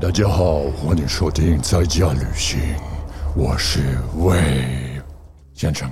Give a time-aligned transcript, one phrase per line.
[0.00, 2.60] 大家好，欢迎收听在家旅行，
[3.36, 3.80] 我是
[4.16, 4.36] 魏
[5.54, 5.90] 先生。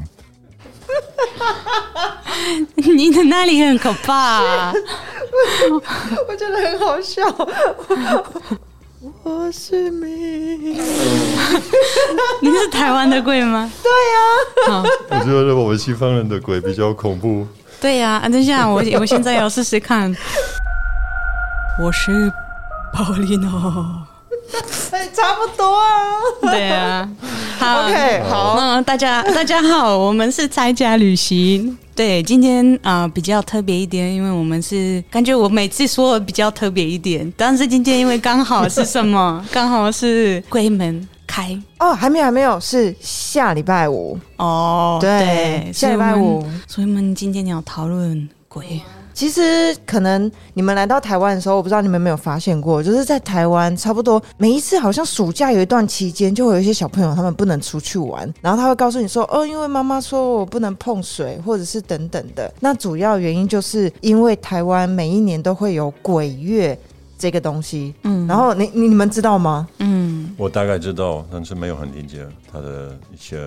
[2.76, 4.72] 你的那里很可怕、
[6.28, 7.22] 我觉得很好笑。
[9.22, 10.74] 我是你，
[12.40, 13.70] 你是台湾的鬼吗？
[13.82, 13.90] 对
[14.70, 17.46] 呀我觉得我们西方人的鬼比较恐怖。
[17.80, 20.14] 对呀、啊，等一下，我我现在要试试看。
[21.82, 22.32] 我是
[22.96, 24.06] 保利诺。
[24.90, 26.50] 哎，差不多啊。
[26.50, 27.06] 对啊，
[27.58, 31.76] 好 OK，好那大家大家好，我们是拆家旅行。
[31.94, 39.44] 对，今天啊、比较特别一点，因为我们是感觉我每次说的比较特别一点，但是今天因为刚好是什么？
[39.52, 44.18] 刚好是鬼门开哦，还没有，还没有，是下礼拜五。
[44.36, 44.98] 哦。
[45.00, 48.80] 对下礼拜五所以我们所以我们今天要讨论鬼。
[49.16, 62.52] 其实可能你们来到台湾的时候，我不知道你们有没有发现过，就是在台湾差不多每一次好像暑假有一段期间，就会有一些小朋友他们不能出去玩，然后他会告诉你说，哦，因为妈妈说我不能碰水，或者是等等的。
[62.60, 66.78] 那主要原因就是因为台湾每一年都会有鬼月
[67.16, 69.66] 这个东西，嗯，然后你你你们知道吗？
[69.78, 72.18] 嗯，我大概知道，但是没有很理解
[72.52, 73.38] 它的一些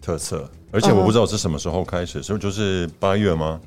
[0.00, 3.60] 特色，而且我不知道是什么时候开始，是不是就是八月吗？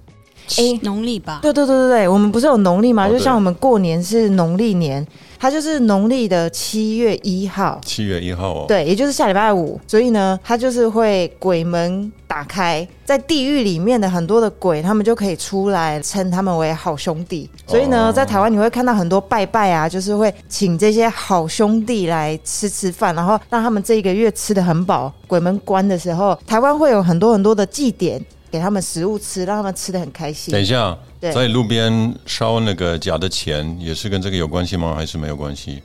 [0.57, 1.39] 诶农历吧。
[1.41, 3.07] 对对对对对，我们不是有农历吗？
[3.07, 5.05] 哦就像我们过年是农历年，
[5.39, 7.79] 它就是农历的七月一号。
[7.85, 17.49] 七月一号哦。，对，也就是下礼拜五，所以呢，它就是会鬼门打开，在地狱里面的很多的鬼，他们就可以出来称他们为好兄弟。
[17.65, 25.11] 所以呢，哦在台湾你会看到很多拜拜啊，就是会请这些好兄弟来吃吃饭，然后让他们这一个月吃的很饱。
[25.27, 28.23] 鬼门关的时候，台湾会有很多很多的祭典。
[28.53, 30.51] 给他们食物吃，让他们吃的很开心。
[30.51, 34.93] 等一下，在路边烧那个假的钱，也是跟这个有关系吗？
[34.93, 35.81] 还是没有关系？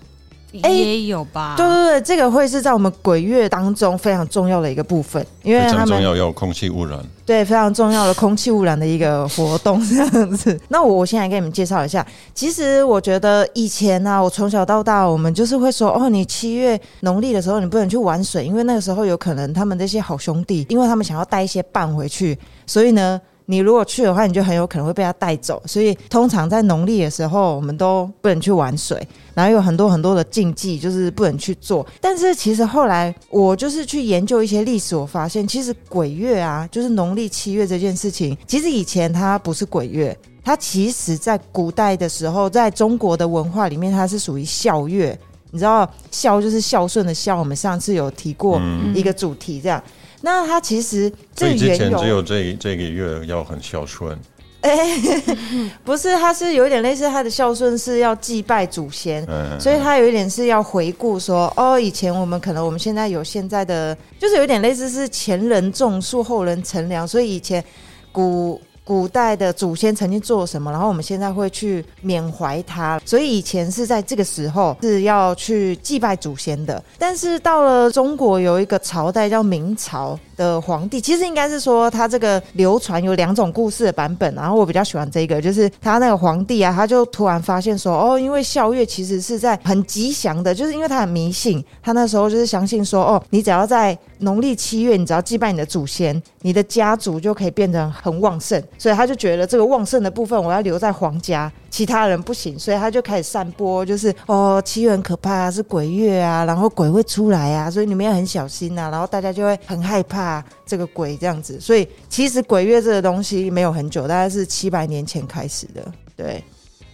[0.62, 1.54] 哎也有吧。
[1.56, 6.98] 对对对，这个会是在我们鬼月当中非常重要的一个部分，因为非他们常重要，有空气污染。
[7.26, 10.58] 对非常重要的空气污染的一个活动这样子。
[10.68, 23.20] 那我我现在给你们介绍一下，其实我觉得以前呢、我从小到大，我们就是会说，哦，你七月农历的时候你不能去玩水，因为那个时候有可能他们这些好兄弟，因为他们想要带一些伴回去，所以呢。
[23.50, 31.86] 你如果去的话，你就很有可能会被他带走，所以通常在农历的时候，我们都不能去玩水，然后有很多很多的禁忌，就是不能去做。
[31.98, 45.18] 但是其实后来我就是去研究一些历史，我发现其实鬼月啊，就是农历七月这件事情，其实以前它不是鬼月，它其实在古代的时候，在中国的文化里面，它是属于孝月。
[45.50, 48.60] 你知道孝就是孝顺的孝，我们上次有提过
[48.94, 49.82] 一个主题这样。
[50.20, 54.18] 那他其实这缘由前只有这这个月要很孝顺，
[55.84, 67.64] 不是，他是有一点类似，他的孝顺是要祭拜祖先，嗯，所以他有一点是要回顾说，哦，以前我们可能我们现在有现在的，就是有点类似是前人种树，后人乘凉，所以以前
[68.12, 68.60] 古。
[68.88, 76.82] 古代的祖先曾经做什么，然后我们现在会去缅怀他，所以以前是在这个时候是要去祭拜祖先的。
[76.98, 116.42] 但是到了中国有一个朝代叫明朝的皇帝，其实应该是说他这个流传有两种故事的版本，然后我比较喜欢这个，就是他那个皇帝啊，他就突然发现说，哦，因为孝月其实是在很吉祥的，就是因为他很迷信，他那时候就是相信说，哦，你只要在农历七月，你只要祭拜你的祖先，你的家族就可以变得很旺盛，所以他就觉得这个旺盛的部分我要留在皇家，其他人不行，所以他就开始散播，就是哦，七月很可怕啊，是鬼月啊，然后鬼会出来啊，所以你们要很小心呐、然后大家就会很害怕这个鬼这样子，所以其实鬼月这个东西没有很久，大概是七百年前开始的，对。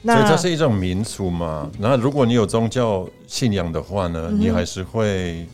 [0.02, 1.70] 所以那这是一种民俗嘛。
[1.78, 5.46] 那如果你有宗教信仰的话呢，嗯你还是会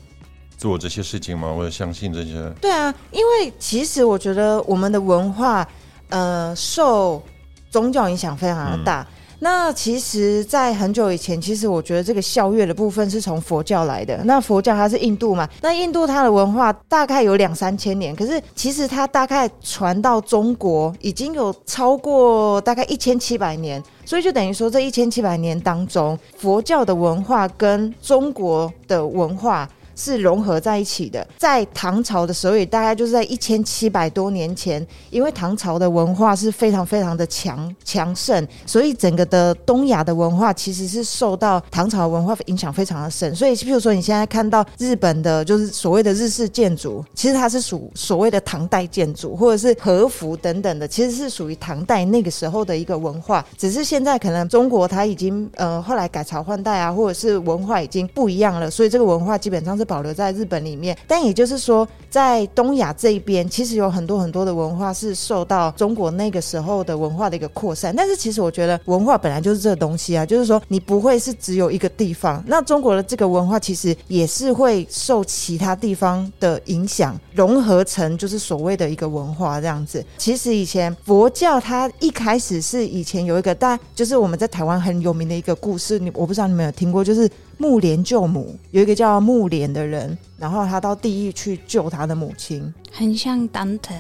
[0.59, 1.55] 做这些事情吗？
[1.55, 2.33] 或者相信这些？
[2.61, 5.65] 对啊，因为其实我觉得我们的文化，
[6.11, 7.23] 呃，受
[7.71, 9.07] 宗教影响非常的大。
[9.43, 14.21] 那其实，在很久以前，其实我觉得这个校乐的部分是从佛教来的。
[14.25, 29.67] 那佛教它是印度嘛，那印度它的文化大概有两三千年，可是其实它大概传到中国已经有超过大概一千七百年，所以就等于说这一千七百年当中，佛教的文化跟中国的文化
[30.01, 31.27] 是融合在一起的。
[31.37, 43.35] 在唐朝的时候，也大概就是在一千七百多年前，因为唐朝的文化是非常非常的强强盛，所以整个的东亚的文化其实是受到唐朝文化影响非常的深。
[43.35, 53.45] 所以，譬如说你现在看到日本的，就是所谓的日式建筑，其实它是属所谓的唐代建筑，或者是和服等等的，其实是属于唐代那个时候的一个文化。
[53.59, 60.97] 只是现在可能中国它已经呃后来改朝换代啊，或者是文化已经不一样了，所以这个文化基本上是保留在日本里面。
[61.09, 67.93] 但也就是说，在东亚这一边，其实有很多很多的文化是受到中国那个时候的文化的一个扩散。
[67.97, 72.43] 但是其实我觉得文化本来就是这个东西啊，就是说你不会是只有一个地方。
[72.47, 80.05] 那中国的这个文化其实也是会受其他地方的影响，融合成就是所谓的一个文化这样子。
[80.17, 87.29] 其实以前佛教它一开始是以前有一个大，就是我们在台湾很有名的一个故事，你我不知道你们有听过，就是
[87.61, 93.95] 木莲救母，有一个叫木莲的人，然后他到地狱去救他的母亲，很像丹特，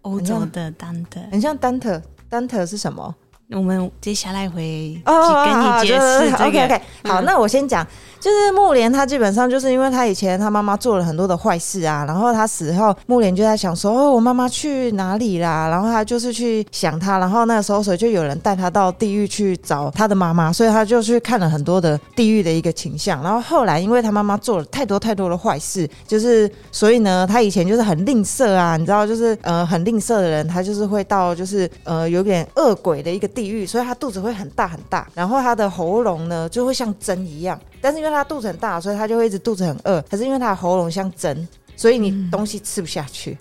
[0.00, 1.20] 欧洲的丹特。
[1.30, 2.02] 很像丹特。
[2.28, 3.14] 丹特是什么？
[3.54, 6.64] 我们接下来会哦，跟你解释这 OK。
[6.64, 7.86] OK，好，那我先讲，
[8.20, 15.68] 就是木莲他基本上就是因为他以前他妈妈做了很多的坏事啊，然后他死后，木莲就在想说，哦，我妈妈去哪里啦？
[15.68, 23.22] 然后他就是去想他，然后那个时候所以就有人带他到地狱去找他的妈妈，所以他就去看了很多的地狱的一个倾向。
[23.22, 41.46] 然后后来因为他妈妈做了太多太多的坏事，就是所以呢，他以前就是很吝啬啊，你知道，就是呃很吝啬的人，他就是会到就是呃有点恶鬼的一个地狱，所以他肚子会很大很大，然后他的喉咙呢就会像针一样，但是因为他肚子很大，所以他就会一直肚子很饿，可是因为他的喉咙像针，
[41.76, 43.36] 所以你东西吃不下去。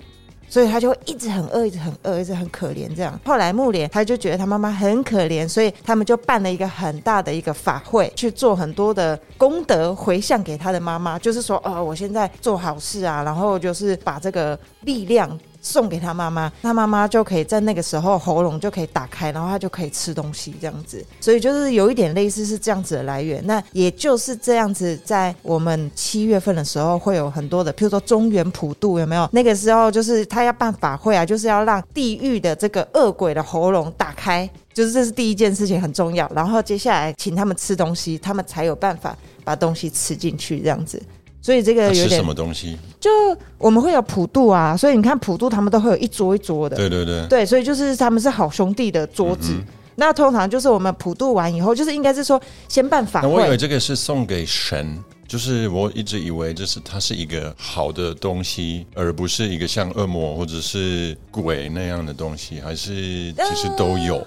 [0.50, 3.18] 所以他就会一直很饿，一直很饿，一直很可怜这样。
[3.24, 15.40] 后来木莲他就觉得他妈妈很可怜，所以他们就办了一个很大的一个法会，去做很多的功德回向给他的妈妈，就是说，哦，我现在做好事啊，然后就是把这个力量。
[15.62, 21.06] 送给他妈妈，他妈妈就可以在那个时候喉咙就可以打开，然后他就可以吃东西这样子。
[21.20, 23.46] 所以就是有一点类似是这样子的来源。
[23.46, 29.30] 那也就是这样子，在我们七月份的时候会有很多的，譬如说中原普渡有没有？
[29.32, 36.30] 那个时候就是他要办法会啊，就是要让地狱的这个恶鬼的喉咙打开，就是这是第一件事情很重要。
[36.36, 41.02] 然后接下来请他们吃东西，他们才有办法把东西吃进去这样子。
[41.42, 42.78] 所以这个有点什么东西？
[43.00, 43.10] 就
[43.58, 49.54] 我们会有普渡啊，所以你看普渡他们都会有一桌一桌的，对对对，对，所以就是他们是好兄弟的桌子。
[49.54, 49.66] 嗯
[49.96, 54.98] 那通常就是我们普渡完以后，就是应该是说先办法那我以为会，这个是送给神，
[55.28, 64.26] 就是我一直以为就是它是一个好的东西，而不是一个像恶魔或者是鬼那样的东西，还是其实都有。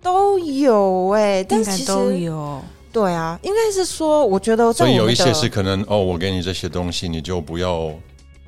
[0.00, 2.62] 都有哎、但其实都有。
[2.98, 7.92] 对啊，应该是说，我觉得在所以有一些是可能哦，我给你这些东西，你就不要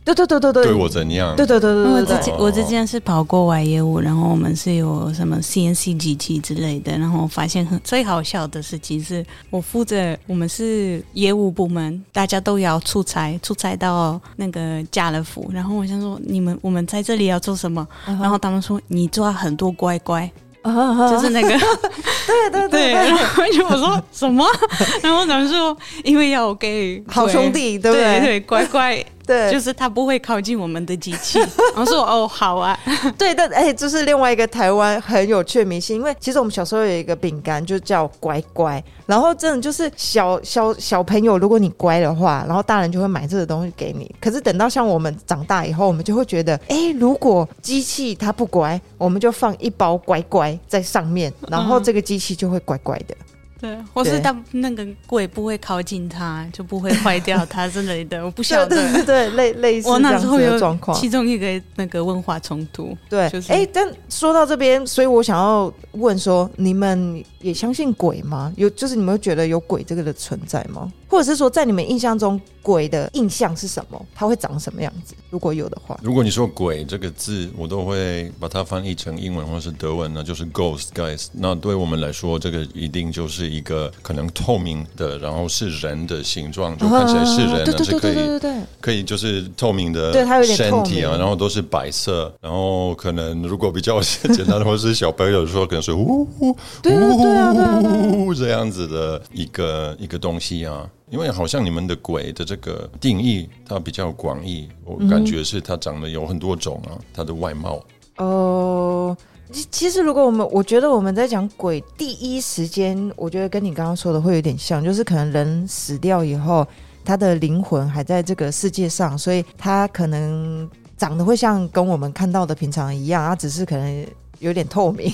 [0.05, 1.37] 对对对对对对我怎样。
[1.37, 17.87] 对对对对对对我之前我之前是跑国外业务，然后我们是有什么 CNC 机器之类的，然后发现很最好笑的事情是我负责我们是业务部门，大家都要出差，出差到那个家乐福，然后我想说你们我们在这里要做什么？
[18.07, 20.31] 然后他们说你抓很多乖乖，啊
[20.63, 21.49] 就是那个
[22.27, 24.47] 对对对，然后就我说什么？
[25.03, 29.05] 然后他们说因为要给好兄弟对不对对对乖乖。
[29.31, 31.39] 对，就是他不会靠近我们的机器，
[31.75, 32.77] 然后说哦好啊，
[33.17, 44.13] 对，但哎，这是另外一个台湾很有趣的迷信，因为其实我们小时候有一个饼干，就叫乖乖，然后真的就是小小小朋友，如果你乖的话，然后大人就会买这个东西给你。
[44.21, 53.15] 可是等到像我们长大以后，我们就会觉得，哎，如果机器它不乖，我们就放一包乖乖在上面，然后这个机器就会乖乖的。
[53.61, 59.05] 对，或是对他那个鬼不会靠近它，就不会坏掉它之类的， 我不晓得对对得。
[59.05, 60.97] 对，类类似那时候有的状况。
[60.97, 68.53] 其中一个那个文化冲突，对，哎、就是哎但说到这边，所以我想要问说，你们也相信鬼吗？
[68.57, 70.91] 有，就是你们会觉得有鬼这个的存在吗？
[71.09, 74.01] 或者是说，在你们印象中，鬼的印象是什么？
[74.15, 75.15] 它会长什么样子？
[75.29, 81.27] 如果有的话，如果你说“鬼”这个字，我都会把它翻译成英文或是德文呢，就是 ghost guys。
[81.33, 94.01] 那对我们来说，这个一定就是一个可能透明的，然后是人的形状，就看起来是人呢，啊对对对是可以就是透明的，对它有点身体啊，然后都是白色，然后可能如果比较
[94.33, 96.95] 简单的，或是小朋友说可能是呜呜对
[98.37, 100.89] 这样子的一个一个东西啊。
[101.11, 107.83] 因为好像你们的鬼的这个定义它比较广义，我感觉是它长得有很多种啊，它的外貌。
[108.19, 109.17] 哦、
[109.51, 116.65] 其其实如果我们，我觉得我们在讲鬼，第一时间，我觉得跟你刚刚说的会有点像，就是可能人死掉以后，
[117.05, 124.07] 他的灵魂还在这个世界上，所以他可能长得会像跟我们看到的平常一样，他只是可能
[124.39, 125.13] 有点透明。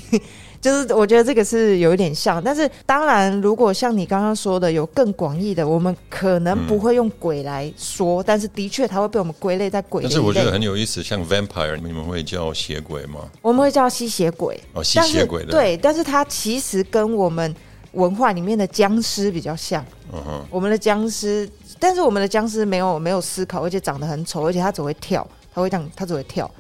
[0.67, 10.51] 就是我觉得这个是有一点像，但是当然，如果像你刚刚说的有更广义的，我们可能不会用鬼来说，但是的确它会被我们归类在鬼但是我觉得。
[10.51, 13.21] 很有意思，像 vampire，你们会叫血鬼吗？
[13.43, 17.55] 我们会叫吸血鬼，哦，吸血鬼的，，对，但是它其实跟我们
[17.93, 19.87] 文化里面的僵尸比较像。
[20.13, 26.51] 嗯哼，我们的僵尸，但是我们的僵尸没有没有思考，而且长得很丑，而且它只会跳，它会这样，它只会跳。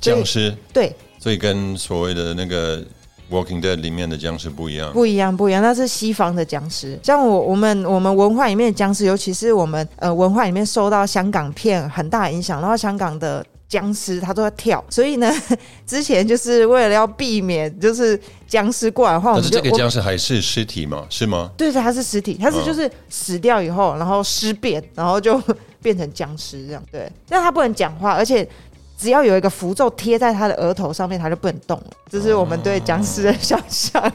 [0.00, 2.82] 僵尸，对，所以跟所谓的那个
[3.30, 4.92] Walking Dead 里面的僵尸不一样。
[4.92, 6.98] 不一样，不一样，那是西方的僵尸。
[7.02, 15.32] 像我我们我们文化里面的僵尸，尤其是我们呃文化里面受到香港片很大影响，然后香港的僵尸它都在跳，所以呢，
[15.86, 21.06] 之前就是为了要避免就是僵尸过来的话，我但是这个僵尸还是尸体吗？
[21.08, 21.50] 是吗？
[21.56, 25.40] 对对，它是尸体，它是嗯就是死掉以后，然后尸变，然后就
[25.80, 26.82] 变成僵尸这样。
[26.90, 28.46] 对，但它不能讲话，而且
[29.00, 31.86] 只要有一个符咒贴在他的额头上面，他就不能动了。
[32.10, 34.12] 这是我们对僵尸的想象。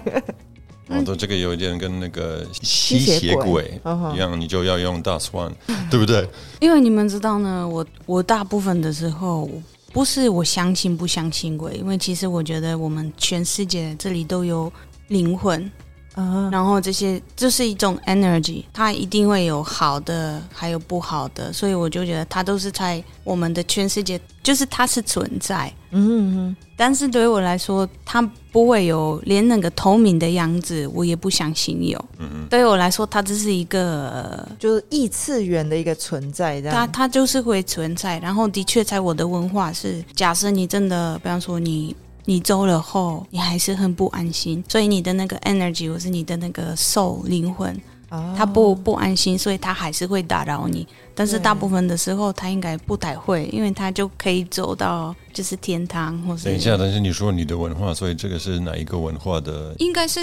[0.87, 3.81] 哦，都这个有一点跟那个吸吸血血鬼
[4.13, 5.51] 一样，你就要用大 swan，
[5.89, 6.29] 对不对？
[6.59, 9.49] 因为你们知道呢，我我大部分的时候
[9.91, 14.71] 不是我相信不相信鬼，因为其实我觉得我们全世界这里都有
[15.07, 15.71] 灵魂，
[16.15, 25.72] 啊，然后这些就是一种 energy，它一定会有好的，还有不好的，所以我就觉得它都是在我们的全世界，就是它是存在。
[25.91, 31.98] 嗯嗯但是对于我来说，它不会有连那个透明的样子，我也不相信有。
[32.17, 34.10] 嗯嗯对于我来说，它只是一个
[34.50, 36.86] 嗯，就是异次元的一个存在，这它。
[36.88, 41.95] 它就是会存在，然后的确在我的文化是，假设你真的，比方说你
[42.25, 47.74] 你走了后，你还是很不安心，所以你的那个 energy 或是你的那个 soul 灵魂，
[48.10, 50.88] 哦它不不安心，所以它还是会打扰你。
[51.13, 59.74] 但是大部分的时候，它应该不太会，因为它就可以走到就是天堂，或是等一下，但是你说你的文化，所以这个是哪一个文化的？
[59.77, 60.20] 应该是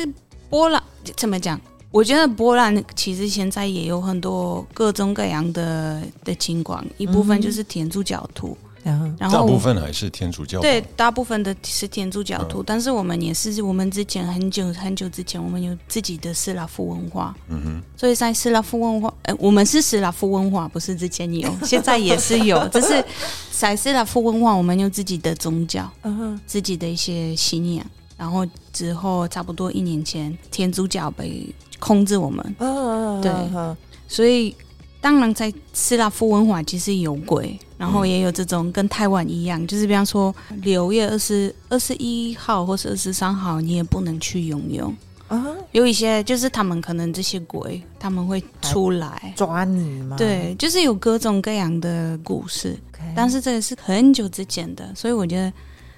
[0.50, 0.82] 波兰
[1.16, 1.58] 怎么讲？
[1.90, 10.62] 我觉得波兰其实现在也有很多各种各样的的情况，一部分就是天主教徒，然后然后大部分还是天主教吧。
[10.62, 23.04] 对大部分的是天主教徒，但是我们也是我们之前很久很久之前，我们有自己的斯拉夫文化，嗯哼，所以在斯拉夫文化，呃，我们是斯拉夫文化，不是之前有， 现在也是有，只是
[23.50, 26.40] 在斯拉夫文化，我们有自己的宗教，嗯哼。
[26.46, 27.86] 自己的一些信仰，
[28.16, 31.46] 然后之后差不多一年前，天主教被
[31.78, 33.76] 控制我们，嗯对嗯
[34.08, 34.54] 所以
[35.02, 44.96] 当然在斯拉夫文化其实有鬼，然后也有这种跟台湾一样，就是比方说六月二十二十一号或是二十三号，你也不能去游泳。
[45.26, 50.16] 啊，有一些就是他们可能这些鬼他们会出来，抓你吗？
[50.16, 52.78] 对，就是有各种各样的故事
[53.16, 55.52] 但是这个是很久之前的，所以我觉得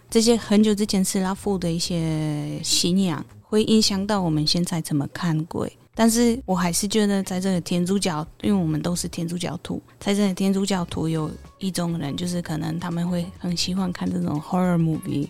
[0.08, 5.70] 这些很久之前斯拉夫的一些信仰会影响到我们现在怎么看鬼。
[5.94, 15.28] 但是我还是觉得，在这个天主教，因为我们都是天主教徒，在这个天主教徒有一种人，就是可能他们会很喜欢看这种 horror movie，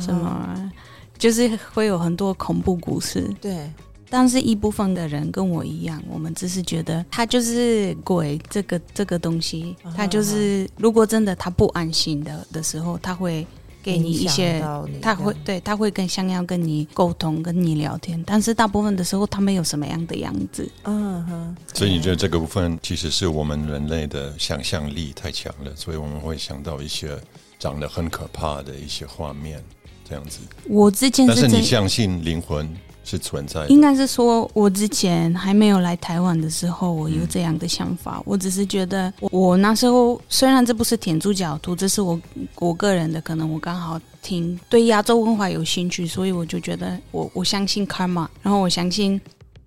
[0.00, 0.72] 什么，
[1.16, 3.32] 就是会有很多恐怖故事。
[3.40, 3.70] 对，
[4.08, 13.46] 但是一部分的人跟我一样，我们只是觉得他就是鬼这个这个东西，他就是如果真的他不安心的的时候，他会
[13.82, 14.62] 给你一些
[15.00, 18.22] 他会对他会更想要跟你沟通，跟你聊天。
[18.26, 20.70] 但是大部分的时候，他没有什么样的样子。
[20.84, 27.18] 嗯哼，所以你觉得这个部分其实是我们人类的想象力太强了，所以我们会想到一些
[27.58, 29.62] 长得很可怕的一些画面，
[30.10, 30.40] 这样子。
[30.68, 32.68] 我之前但是你是真相信灵魂
[33.04, 38.20] 是存在的应，该是说，我之前还没有来台湾的时候，我有这样的想法。
[38.26, 42.20] 我只是觉得我，我那时候虽然这不是天主教徒，这是我
[42.56, 49.20] 我个人的，可能我刚好听对亚洲文化有兴趣，所以我就觉得我我相信 karma，然后我相信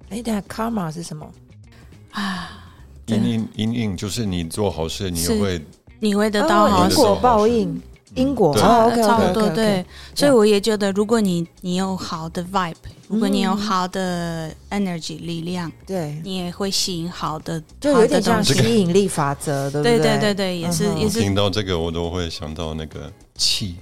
[0.09, 1.27] 哎，等一下 karma 是什么？
[2.11, 2.49] 啊，
[3.05, 5.65] 对因应因应就是你做好事，你会
[5.99, 7.81] 你会得到哦好果报应，
[8.15, 8.61] 因果对。
[8.63, 12.75] 哦，OK 差不多对，所以我也觉得，如果你你有好的 vibe，
[13.07, 19.97] 如果你有好的 energy 力量，对，你也会吸引好的，就有点像吸引力法则，对不对？
[19.99, 21.19] 对对对对，也是也是。
[21.21, 23.75] 听到这个，我都会想到那个气。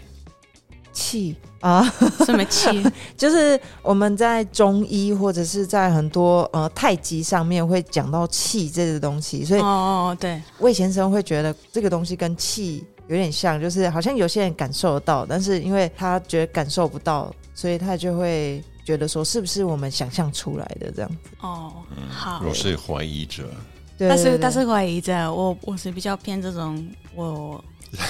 [0.93, 1.81] 气啊，
[2.25, 2.67] 什么气？
[3.15, 9.65] 就是我们在中医或者是在很多呃太极上面会讲到气这个东西，所以哦
[10.11, 21.17] 哦，对，魏先生会觉得这个东西跟气有点像，就是好像有些人感受得到，但是因为他觉得感受不到，所以他就会觉得说是不是我们想象出来的这样子？
[21.41, 21.73] 哦，
[22.09, 23.49] 好我，是怀疑者，
[23.97, 27.63] 对但是但是怀疑者我我是比较偏这种我。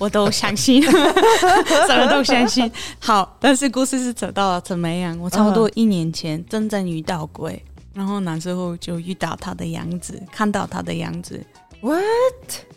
[0.00, 0.80] 我都相信，
[1.86, 2.72] 什么都相信。
[2.98, 5.14] 好，但是故事是走到了怎么样？
[5.20, 11.44] 我差不多一年前真正遇到鬼，然后那时候就遇到他的样子，看到他的样子。
[11.82, 12.00] What？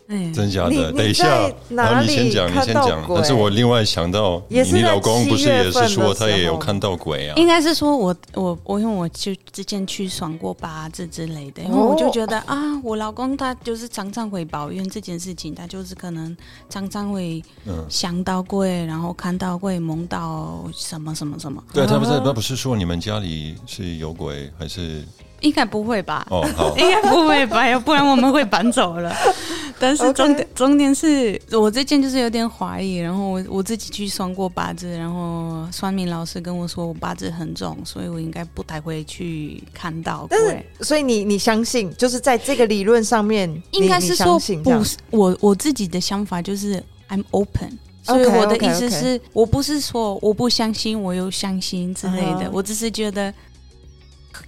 [0.06, 0.92] 哎，真假的？
[0.92, 3.02] 等一下然后你先讲，你先讲。
[3.06, 7.34] 鬼但是我另外想到，你老公不是也是说他也有看到鬼啊？
[7.36, 16.36] 应该是说我我我因为我就之前去爽过八字之类的，因为哦我就觉得啊，我老公他就是常常会抱怨这件事情，他就是可能
[16.68, 25.02] 常常会嗯，想到鬼，然后看到鬼，梦到什么什么什么，对他不是啊他不是说你们家里是有鬼还是？
[25.40, 26.26] 应该不会吧？
[26.30, 27.68] 哦，好， 应该不会吧？
[27.68, 29.14] 要不然我们会搬走了。
[29.78, 40.64] 但是重点重点是我这件就是有点怀疑，然后我我自己去算过八字，然后算命老师跟我说我八字很重，所以我应该不太会去看到但是。
[40.80, 47.78] 所以你你相信，就是在这个理论上面，应该是说不是我我自己的想法就是 I'm open。
[48.02, 53.32] 所以我的意思是我不是说我不相信，我又相信之类的我只是觉得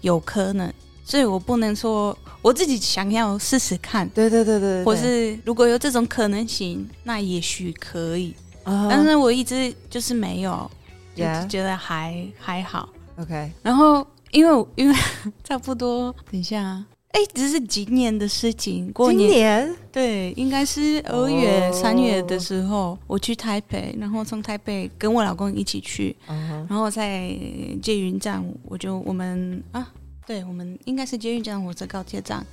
[0.01, 0.73] 有可能，
[1.05, 8.35] 所以我不能说我自己想要试试看，对对对对對，或是如果有这种可能性，那也许可以。
[8.65, 8.89] 啊。
[8.91, 10.71] 但是我一直就是没有，
[11.15, 12.89] 就 Yeah 觉得还还好。
[13.19, 14.95] OK，然后因为因为
[15.43, 16.85] 差不多，等一下
[17.17, 19.31] 啊，哎，只是今年的事情，过今年。
[19.31, 19.77] 年？
[19.91, 21.73] 对，应该是二月、哦。
[21.73, 27.35] 三月的时候，我去台北，然后从台北跟我老公一起去，嗯然后在
[27.81, 29.91] 捷运站，我就我们啊，
[30.27, 32.45] 对我们应该是捷运站火车高铁站，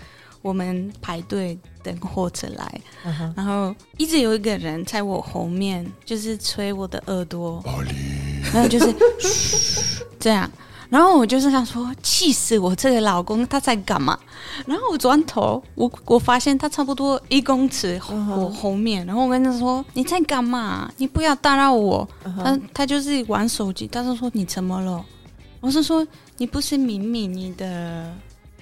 [0.42, 2.82] 我们排队等火车来，
[3.36, 7.62] 然后一直有一个人在我后面，就是吹我的耳朵，
[8.54, 8.96] 然后就是
[10.18, 10.50] 这样。
[10.94, 14.16] 然后我就是想说，气死我这个老公，他在干嘛？
[14.68, 20.88] 然后我转头，我我发现他差不多一公尺我后面，然后我跟他说：“你在干嘛？
[20.98, 22.08] 你不要打扰我。
[22.26, 25.04] 嗯他他就是玩手机，他就说：“你怎么了？”
[25.62, 26.06] 我是说
[26.38, 28.14] ：“你不是明明你的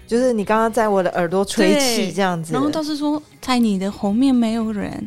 [0.08, 5.06] 就是你刚刚在我的耳朵吹气这样子，然后倒是说在你的后面没有人，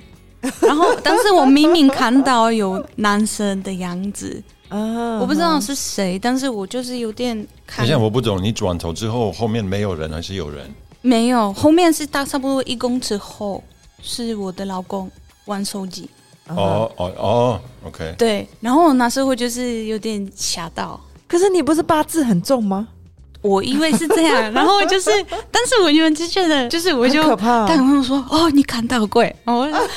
[0.60, 10.73] 然后但是我明明看到有男生的样子，啊我不知道是谁，但是我就是有点等看一下，我不懂，你转头之后后面没有人还是有人？
[11.00, 13.62] 没有，后面是大差不多一公尺后
[14.03, 15.11] 是我的老公
[15.44, 16.09] 玩手机，
[16.48, 20.98] 嗯哦哦哦，OK，对，然后我那时候就是有点吓到。
[21.27, 22.88] 可是你不是八字很重吗？
[23.44, 25.11] 我因为是这样， 然后就是，
[25.50, 29.88] 但是我就就觉得，就是我就很可怕但朋友说：“哦，你看到鬼。”然后我说：“耶，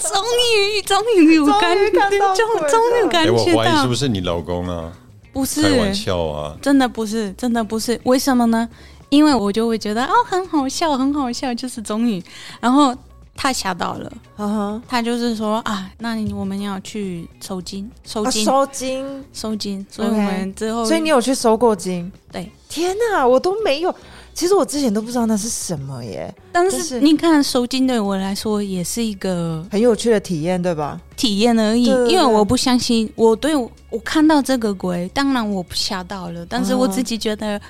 [0.00, 0.22] 终
[0.56, 4.92] 于，终于有感，终终于感哎，我觉到怀疑是不，是你老公啊？
[5.32, 6.54] 不开玩，笑啊！
[6.62, 8.68] 真的不是，真的不是，为什么呢？
[9.08, 12.22] 因为我就会觉得哦，很好笑，很好笑，就是终于，
[12.60, 12.94] 然后
[13.34, 22.10] 他吓到了，呵呵，他就是说啊，那你我们要去收金，收啊金，收金，收金，所以 OK 我们之后，所以你有去收过金？
[22.30, 22.50] 对。
[22.68, 23.94] 天哪，我都没有。
[24.32, 30.98] 其实我之前都不知道那是什么耶，但就是是你看，收金对我来说也是一个很有趣的体验，对吧？
[31.14, 37.60] 体验而已，对对对因为我不相信，我对我我看到这个鬼，当然我不吓到了，但是我自己觉得，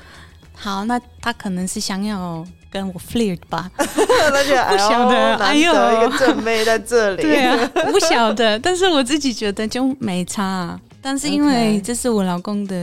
[0.63, 5.65] 好，那他可能是想要跟我 flirt 吧， 那就 不晓得哎哎呦。
[5.67, 12.77] 呦难得一个正妹在这里，对啊， 不晓得，但是我自己觉得就没差、啊，但是因为这是我老公的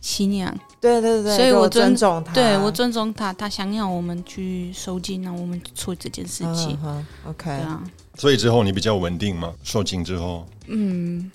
[0.00, 6.78] 新娘，对对对，所以我尊尊重他，对我尊重他，他想要我们去收金，那我们做这件事情
[7.26, 7.82] ，，OK，对啊，
[8.16, 9.52] 所以之后你比较稳定吗？
[9.64, 10.46] 受精之后？
[10.68, 11.28] 嗯，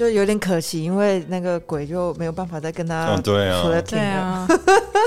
[0.00, 4.48] 就有点可惜，因为那个鬼就没有办法再跟他哦，对啊，对，啊，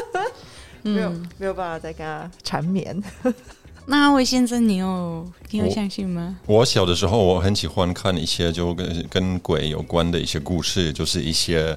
[0.84, 1.30] 没有嗯。
[1.40, 3.02] 没有办法再跟他缠绵。
[3.88, 6.38] 那魏先生，你有你有相信吗？
[6.46, 11.76] 我小的时候，我很喜欢看一些就跟跟鬼有关的一些故事，就是一些。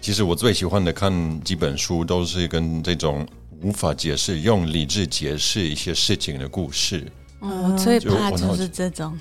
[0.00, 3.26] 其实我最喜欢的看几本书，都是跟这种
[3.62, 7.04] 无法解释、用理智解释一些事情的故事。
[7.40, 9.18] 哦，我最怕就是这种，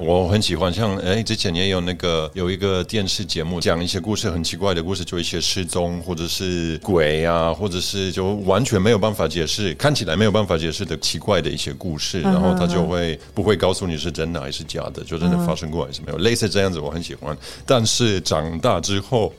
[0.00, 17.36] 我很喜欢，像哎，之前也有那个有一个电视节目，讲一些故事很奇怪的故事，就一些失踪或者是鬼啊，或者是就完全没有办法解释，看起来没有办法解释的奇怪的一些故事，然后他就会不会告诉你是真的还是假的，就真的发生过还是没有，类似这样子，我很喜欢。
[17.66, 19.32] 但是长大之后。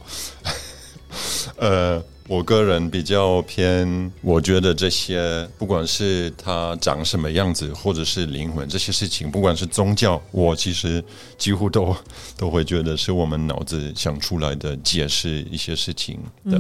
[1.58, 11.04] 呃，我个人比较偏，我觉得这些不管是他长什么样子，或者是灵魂这些事情，不管是宗教，我其实
[11.38, 11.96] 几乎都
[12.38, 16.58] 都会觉得是我们脑子想出来的解释一些事情的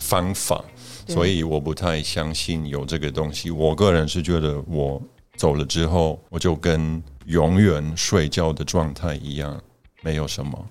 [0.00, 0.64] 方法，
[1.06, 3.50] 所以我不太相信有这个东西。
[3.50, 5.00] 我个人是觉得，我
[5.36, 9.60] 走了之后，我就跟永远睡觉的状态一样，
[10.02, 10.66] 没有什么。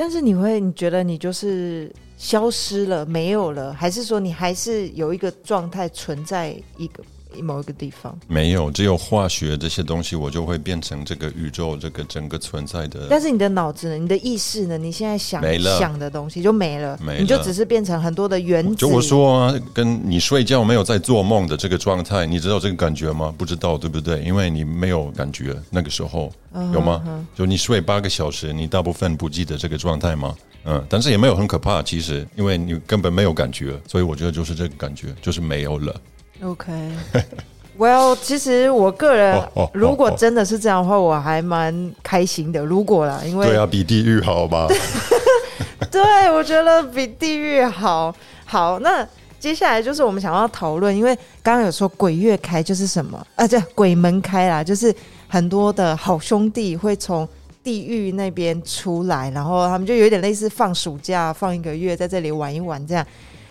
[0.00, 7.04] 但是你会，你觉得你就是消失了，没有了，还是说你还是有一个状态存在一个
[7.42, 8.18] 某一个地方？
[8.26, 13.06] 没有，只有化学这些东西，我就会变成这个宇宙这个整个存在的。
[13.08, 13.96] 但是你的脑子呢？
[13.96, 14.76] 你的意识呢？
[14.76, 18.74] 你现在想没了想的东西就没了，没了你就只是变成很多的原子。
[18.74, 23.34] 就我说啊，跟你睡觉没有在做梦的这个状态，你知道这个感觉吗？
[23.36, 24.20] 不知道，对不对？
[24.22, 27.02] 因为你没有感觉，那个时候嗯有吗？
[27.34, 30.34] 就你睡八个小时，你大部分不记得这个状态吗？
[30.64, 35.98] 嗯，但是也没有很可怕，其实，因为你根本没有感觉，所以我觉得就是这个感觉，就是没有了。
[36.42, 36.72] OK。
[37.78, 42.62] Well，其实我个人如果真的是这样的话，我还蛮开心的。
[42.64, 44.66] 如果啦，因为对啊，比地狱好吧？
[45.90, 48.14] 对，我觉得比地狱好。
[48.44, 49.06] 好，那
[49.38, 53.48] 接下来就是我们想要讨论，因为刚刚有说鬼月开就是什么啊？
[53.48, 54.94] 对，鬼门开啦，就是
[55.26, 57.26] 很多的好兄弟会从
[57.64, 63.06] 地狱那边出来，然后他们就有点类似放暑假，放一个月在这里玩一玩这样。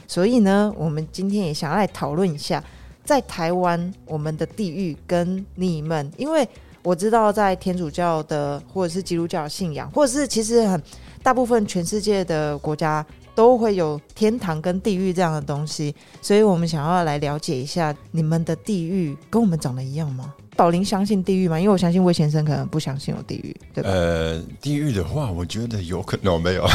[0.07, 2.63] 所以呢，我们今天也想要来讨论一下，
[3.09, 6.47] 在台湾我们的地狱跟你们，因为
[6.83, 10.79] 我知道在天主教的或者是基督教的信仰，或者是其实很
[11.23, 20.31] 大部分全世界的国家都会有天堂跟地狱这样的东西，所以我们想要来了解一下你们的地狱跟我们长得一样吗？
[20.55, 21.59] 宝林相信地狱吗？
[21.59, 23.89] 因为我相信魏先生可能不相信有地狱，对吧？
[23.89, 26.67] 呃，地狱的话，我觉得有可能没有，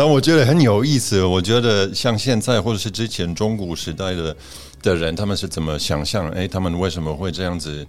[0.00, 1.22] 但我觉得很有意思。
[1.22, 4.34] 我觉得像现在或者是之前中古时代的
[4.82, 6.30] 的人，他们是怎么想象？
[6.30, 7.86] 哎，他们为什么会这样子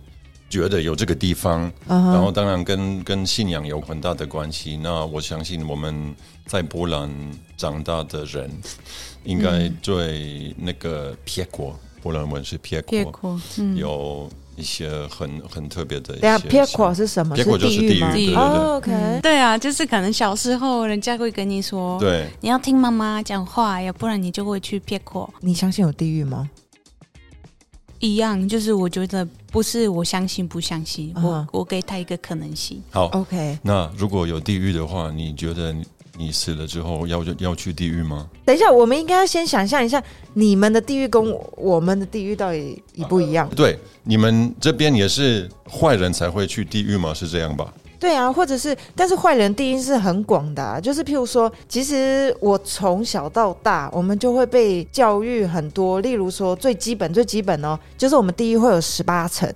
[0.50, 1.72] 觉得有这个地方？
[1.88, 4.76] 然后当然跟跟信仰有很大的关系。
[4.76, 6.14] 那我相信我们
[6.46, 7.10] 在波兰
[7.56, 8.52] 长大的人，
[9.24, 14.30] 应该对那个撇国，波兰文是撇过，别哭，嗯，有
[14.62, 17.36] 一些很很特别的一些是什么？
[17.36, 17.44] 是
[18.14, 25.34] 地狱吗？，OK，对啊，就是可能小时候人家会跟你说，对，你要听妈妈讲话，要不然你就会去撇口。
[25.40, 26.48] 你相信有地狱吗？
[27.98, 32.82] 一样，就是我觉得不是我相信不相信，嗯我我给他一个可能性。
[32.92, 33.06] 好。
[33.08, 35.76] OK，那如果有地狱的话，你觉得
[36.22, 38.28] 你你死了之后要要去地狱吗？
[38.46, 40.02] 等一下，我们应该要先想象一下，
[40.36, 43.50] 你们的地狱跟我我们的地狱到底一不一样？
[43.56, 47.12] 对，你们这边也是坏人才会去地狱吗？
[47.12, 47.74] 是这样吧？
[48.00, 59.52] 对啊，或者是，但是坏人定义是很广的、啊，就是譬如说，其实我从小到大，我们就会被教育很多，例如说最基本最基本哦，就是我们地狱会有十八层，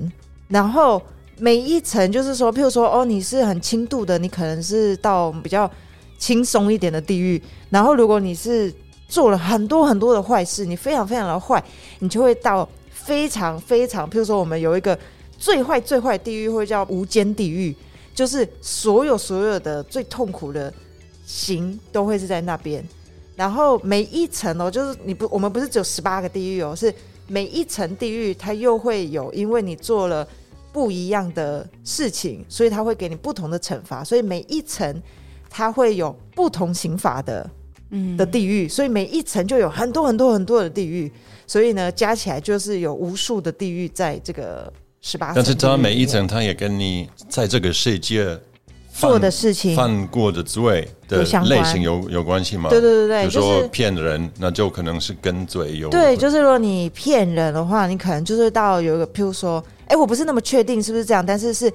[0.48, 1.02] 然后
[1.38, 5.70] 每一层就是说，譬如说哦，你是很轻度的，你可能是到比较
[6.18, 8.74] 轻松一点的地狱，然后如果你是
[9.08, 11.64] 做了很多很多的坏事，你非常非常的坏，
[12.00, 14.98] 你就会到非常非常，譬如说我们有一个
[15.38, 17.76] 最坏最坏地狱会叫无间地狱。
[18.16, 20.74] 就是所有所有的最痛苦的
[21.26, 22.82] 刑都会是在那边，
[23.36, 26.96] 然后每一层哦，就是你不，我们不是只有十八个地狱哦，是
[27.28, 30.26] 每一层地狱它又会有，因为你做了
[30.72, 35.04] 不一样的事情，所以它会给你不同的惩罚，所以每一层
[35.58, 37.50] 它会有不同刑罚的
[37.92, 41.10] 嗯的地狱，所以每一层就有很多很多很多的地狱，
[41.48, 45.32] 所以呢，加起来就是有无数的地狱在这个十八。
[45.34, 48.38] 但是它每一层，它也跟你在这个世界
[48.94, 52.70] 做的事情，犯过的罪的类型有有关系吗？
[52.70, 61.72] 对对对对，就比如说是骗人，那就可能是跟罪有对，就是如果你骗人的话，你可能就是到有一个，譬如说，哎，我不是那么确定是不是这样，但是是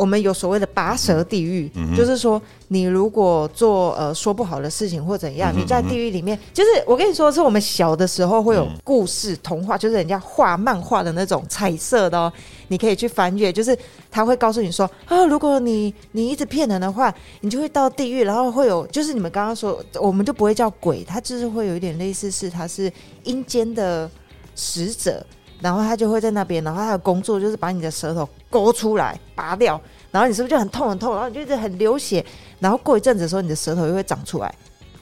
[0.00, 8.78] 我们有所谓的拔舌地狱，嗯就是说你如果做呃说不好的事情或怎样，嗯你在地狱里面，就是我跟你说，是我们小的时候会有嗯。
[8.82, 12.32] 故事、童话，就是人家画漫画的那种彩色的哦，
[12.68, 13.76] 你可以去翻阅，就是
[14.10, 22.90] 他会告诉你说啊，如果你你一直骗人的话，你就会到地狱，然后会有，就是你们刚刚说，我们就不会叫鬼，他就是会有一点类似是他是
[23.24, 24.10] 阴间的
[24.56, 25.24] 使者，
[25.60, 32.24] 然后他就会在那边，然后他的工作就是把你的舌头勾出来拔掉，然后你是不是就很痛很痛，然后你就一直很流血，
[32.58, 34.54] 然后过一阵子的时候，你的舌头又会长出来，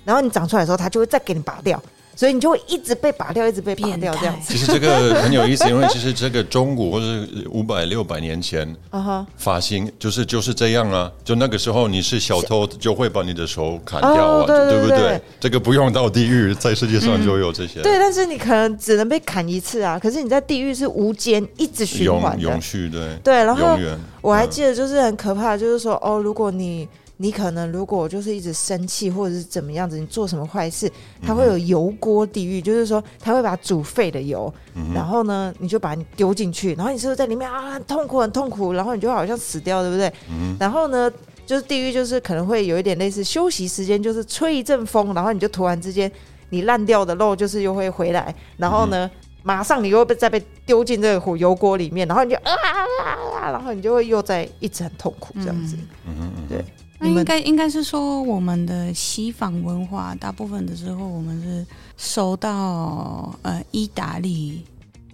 [0.05, 1.81] 然后你长出来的时候，他就会再给你拔掉。
[2.19, 4.53] 所以你就会一直被拔掉，一直被拔掉这样子。
[4.53, 7.05] 其实这个很有意思，因为其实这个中古或者
[7.49, 15.21] 五百六百年前 啊哈，发型就是就是这样啊，就那个时候你是小偷，就会把你的手砍掉啊，哦对对对不对？
[15.39, 22.61] 这个不用到地狱，在世界上就有这些，对，但是你可能只能被砍一次啊，可是你在地狱是无间一直循环的永永。
[22.61, 23.97] 续，对对，然后永远。
[24.21, 30.91] 我还嗯记得就是很可怕，就是说哦，如果你你可能如果就是一直生气或者是怎么样子，你做什么坏事，
[31.23, 34.53] 它会有油锅地狱，就是说它会把煮沸的油，
[34.95, 40.13] 然后呢你就把你丢进去，然后你是不是在里面啊很痛苦很痛苦，然后你就好像死掉，对不对？
[40.59, 41.13] 然后呢？
[41.49, 46.13] 就是地狱，就是可能会有一点类似休息时间，就是吹一阵风，然后你就突然之间
[46.51, 49.11] 你烂掉的肉就是又会回来，然后呢，
[49.43, 52.69] 马上你又被再被丢进这个火油锅里面，然后你就啊啊
[53.03, 53.09] 啊
[53.41, 55.75] 啊，然后你就会又在一直很痛苦这样子。
[56.07, 56.63] 嗯嗯对，
[57.01, 64.65] 那应该应该是说，我们的西方文化大部分的时候，我们是受到呃意大利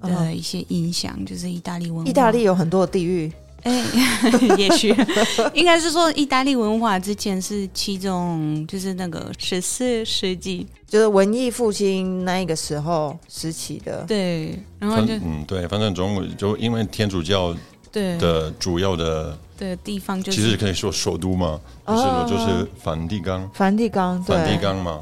[0.00, 2.10] 的一些影响，就是意大利文化。
[2.10, 3.30] 意大利有很多的地域，
[3.62, 3.84] 哎，
[4.56, 4.94] 也许
[5.54, 14.04] 应该是说，意大利文化之前是其中就是那个十四世纪，就是文艺复兴那一个时候时期的。
[14.06, 17.54] 对，然后就嗯，对，反正中国就因为天主教
[17.94, 18.18] 对。
[18.18, 20.42] 的主要的，对地方就是。
[20.42, 25.00] 其实可以说首都嘛，就哦是就是梵蒂冈，梵蒂冈，对，梵蒂冈嘛，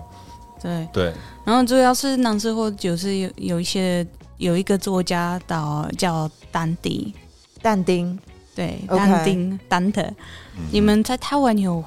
[0.61, 7.15] 对，对，然后主要是那时候就是有有一些有一个作家到叫丹迪，
[7.63, 8.19] 但丁，
[8.55, 10.67] 对丹丁丹特，嗯。
[10.71, 11.83] 你们在台湾有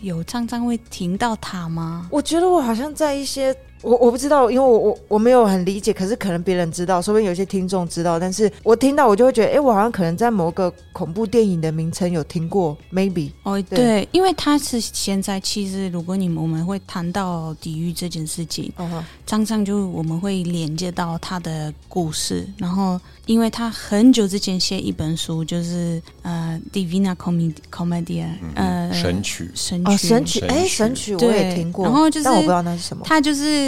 [0.00, 2.08] 有常常会听到他吗？
[2.10, 3.54] 我觉得我好像在一些。
[3.82, 13.78] 我我不知道，因为我我我没有很理解，可是可能别人知道，说不定有些听众知道，但是我听到我就会觉得，哎、我好像可能在某个恐怖电影的名称有听过，maybe，哦，对。
[13.78, 29.50] 对，因为他是现在其实如果你们我们会谈到抵御这件事情，哦哈，常常就我们会连接到他的故事，然后因为他很久之前写一本书，就是呃《Divina Comedia》呃，神曲，
[29.84, 33.65] 哦，神曲，神曲，哎、神曲神曲我也听过，然后就是但我不知道那是什么，他就是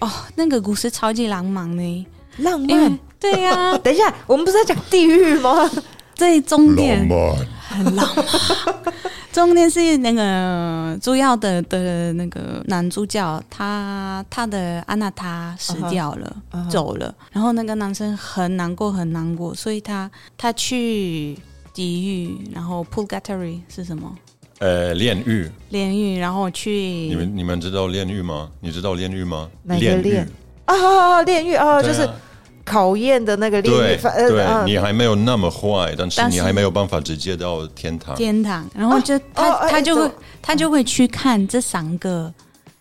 [0.00, 2.06] 哦，那个故事超级浪漫呢，
[2.38, 2.98] 浪漫。
[3.20, 5.70] 对呀、 等一下，我们不是在讲地狱吗？
[6.14, 7.36] 最终点漫，
[7.68, 8.24] 很浪漫。
[9.32, 16.36] 重点是那个主要的的那个男主角，他他的安娜塔死掉了
[16.70, 21.38] 走了，然后那个男生很难过，很难过，所以他他去
[21.72, 24.14] 地狱，然后 purgatory 是什么？
[24.62, 28.48] 呃，炼狱，炼狱，然后去你们你们知道炼狱吗？
[28.60, 29.50] 你知道炼狱吗？
[29.64, 30.24] 哪个炼狱，
[30.66, 32.08] 啊，炼狱啊，就是
[32.64, 38.14] 考验的那个炼狱对，呃对嗯你还没有那么坏，但是你还没有办法直接到天堂。
[38.14, 42.32] 天堂，然后就他、他就会、走他就会去看这三个，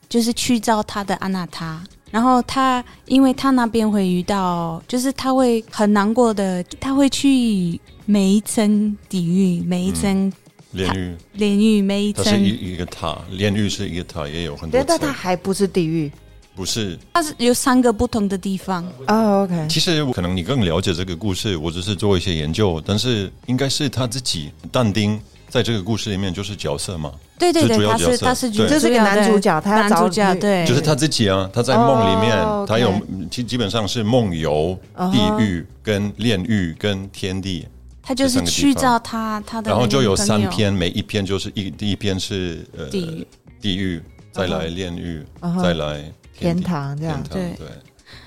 [0.07, 1.81] 就是去找他的安娜塔。
[2.11, 10.31] 然后他，因为他那边会遇到，就是他会很难过的，他会去每一层地狱，每一层
[10.71, 15.13] 炼狱，炼狱，每一层，它是一一个塔，炼狱是一个塔，也有很多但但它。
[15.13, 16.11] 还不是地狱。
[16.53, 18.85] 不是，它是有三个不同的地方。
[19.07, 28.11] 哦 OK，其实可能你更了解这个故事，我只是做一些研究，但是应该是他自己，但丁在这个故事里面就是角色嘛，对对对，他是主要角色。
[28.11, 28.67] 是他是对。
[28.67, 32.93] 就是个男主角他要找男主角对，就是他自己啊，他在梦里面，哦他有
[33.29, 34.77] 基基本上是梦游、
[35.11, 37.65] 地狱、跟炼狱、跟天地，
[38.03, 43.27] 他就是去到他他的然后就有三篇，每一篇就是一第一篇是呃地狱。
[43.61, 45.23] 地狱，再来炼狱
[45.61, 47.21] 再来天堂这样。
[47.29, 47.53] 对。
[47.57, 47.67] 对。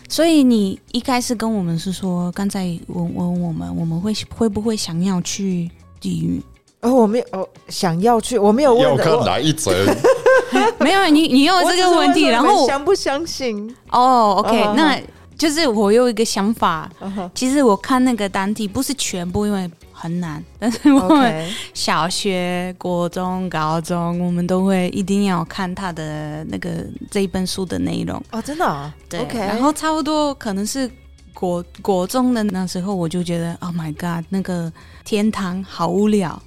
[0.09, 5.69] 所以你一开始跟我们是说，刚才问问我们，我们会会不会想要去
[6.01, 6.41] 地狱？
[6.83, 9.75] 哦，我没有哦想要去，我没有问的，我哪一层？
[10.79, 13.75] 没有，你你有这个问题，然后你们相不相信？
[13.91, 15.01] 哦，OK，、那
[15.37, 16.90] 就是我有一个想法，
[17.35, 28.20] 其实我看那个单体不是全部，因为很难， 但是我们小学、国中、高中，我们都会一定要看他的那个这一本书的内容。
[28.31, 30.90] 哦，真的啊对，OK，然后差不多可能是
[31.33, 34.73] 国国中的那时候，我就觉得，Oh my God，那个
[35.05, 36.40] 天堂好无聊。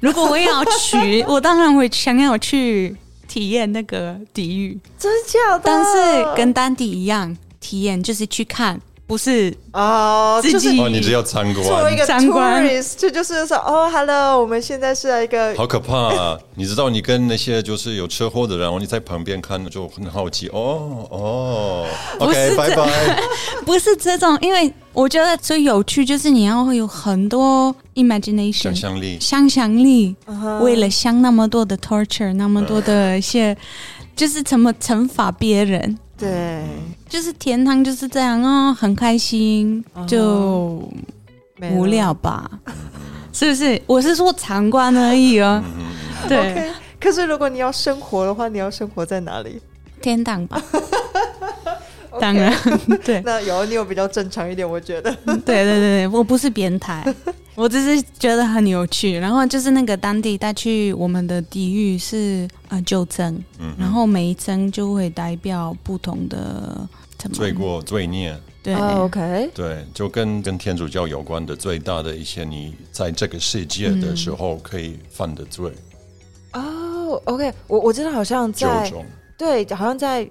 [0.00, 2.96] 如果我也要去， 我当然会想要去
[3.28, 5.62] 体验那个地狱，真假的？
[5.64, 16.38] 但是跟丹迪一样，体验就是去看，不是哦，自己就是哦，你只要参观，作为一个参观 tourist，这就是说，哦，Hello，我们现在是来一个好可怕啊！
[16.56, 20.48] 你知道，你跟那些就是有车祸的人，然后你在旁边看，就很好奇。
[20.48, 21.86] 哦哦
[22.18, 23.22] ，OK，拜拜。
[23.64, 30.16] 不是这种，因为我觉得最有趣就是你要会有很多 imagination 想象力，想象力，
[30.60, 33.56] 为了想那么多的 torture，那么多的一些，
[34.16, 35.98] 就是怎么惩罚别人。
[36.18, 36.62] 对，
[37.12, 40.82] 就是天堂就是这样哦，很开心，就
[41.74, 42.50] 无聊吧？
[43.34, 43.80] 是不是？
[43.86, 45.62] 我是说参观而已哦。
[46.26, 49.60] 对可是如果你要生活的话，你要生活在哪里？
[50.00, 50.58] 天堂吧。
[52.18, 52.50] 当然，
[53.04, 55.14] 对那有你有比较正常一点，我觉得。
[55.26, 57.04] 对对对对，我不是变态，
[57.54, 59.18] 我只是觉得很有趣。
[59.18, 66.86] 然后就是那个当地带去我们的地域是呃九层，嗯然后每一层就会代表不同的
[67.30, 75.70] 罪过、罪孽，对、哦 OK，对，就跟跟天主教有关的最大的一些，你在这个世界的时候可以犯的罪，
[76.52, 79.06] 哦，OK，我我知道好像九在种，
[79.38, 80.28] 对，好像在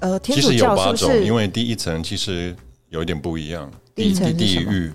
[0.00, 1.32] 呃天主其实有教是不八种，因是？
[1.32, 2.54] 为第一层其实
[2.90, 3.70] 有一点不一样。
[3.94, 4.92] 第一层地狱，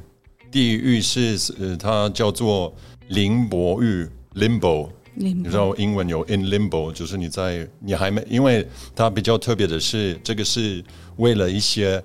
[0.51, 2.73] 地狱是呃，它叫做
[3.07, 4.05] 灵薄狱
[4.35, 4.89] （limbo）。
[5.21, 10.81] 你你知道英文有 in limbo，就是你在你还没，因为它比较特别的是，这个是
[11.17, 12.01] 为了一些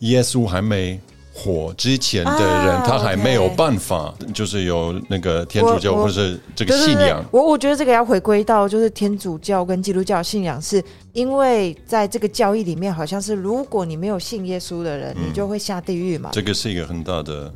[0.00, 1.00] 耶稣还没
[1.32, 15.28] 火之前的人，啊他还没有办法，就是有那个天主教或者是这个信仰，，我我觉得这个要回归到就是天主教跟基督教信仰，是因为在这个教义里面，好像是如果你没有信耶稣的人，嗯。
[15.28, 16.30] 你就会下地狱嘛。
[16.32, 17.52] 这个是一个很大的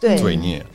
[0.00, 0.60] 罪孽。
[0.60, 0.66] 对，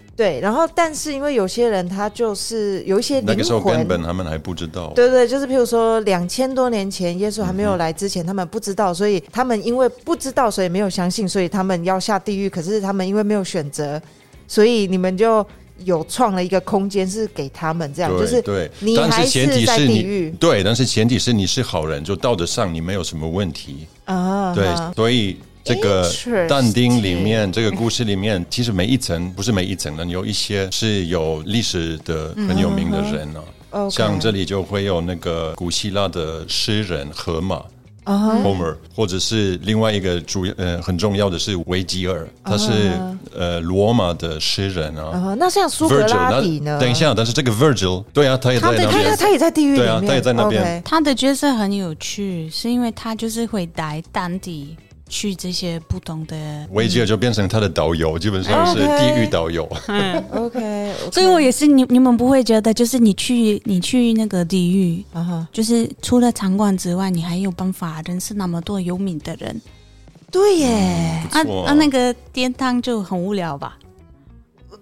[0.42, 3.88] 然后但是因为有些人他就是有一些灵那个时候根。
[3.88, 4.92] 本他们还不知道。
[4.96, 12.50] 对对，就是譬如说两千多年前耶稣还没嗯有来之前，他们不知道，所以他们因为不知道，所以没有相信，所以他们要下地狱。
[12.50, 14.02] 可是他们因为没有选择，
[14.48, 15.46] 所以你们就
[15.86, 23.88] 有创了一个空间是给他们这样，就是对对，你还但是前提在是你地狱对，但是前提是你是好人，就道德上你没有什么问题。
[24.06, 26.10] 啊，对，所以这个
[26.48, 33.42] 但丁里面这个故事里面，其实每一层不是每一层的，有一些是有历史的很有名的人啊。
[33.72, 37.62] OK 像这里就会有那个古希腊的诗人荷马
[38.06, 42.72] （Homer），或者是另外一个主要呃很重要的是维吉尔，他是
[43.36, 45.04] 呃罗马的诗人啊。
[45.12, 46.76] 啊，那像苏格拉底呢？
[46.76, 49.18] 那等一，下，但是这个 Virgil，对啊，他也在那边。
[49.18, 54.78] 他也在地狱里面，对啊他也在那边他的角色很有趣，是因为他就是会带当地
[55.10, 56.36] 去这些不同的，
[56.72, 59.64] 维吉尔就变成他的导游，基本上是地狱导游。
[60.32, 69.62] OK，所以我也是你你们不会觉得，就是你去你去那个地狱，啊哈，就是除了场馆之外，你还有办法认识那么多有名的人。
[70.30, 70.68] 对耶。
[71.32, 71.40] 啊。
[71.66, 73.77] 啊，那个天堂就很无聊吧？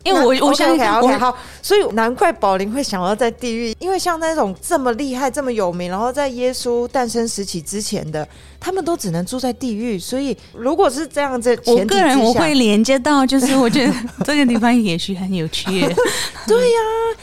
[0.05, 8.25] 因为我我相信 OK 我好，所以难怪宝林会想要在地狱，因为像那种这么厉害、这么有名，然后在耶稣诞生时期之前的，
[8.59, 9.97] 他们都只能住在地狱。
[9.97, 15.81] 所以如果是这样子，我个人我会连接到，就是我觉得这个地方也许很有趣。
[16.47, 16.79] 对呀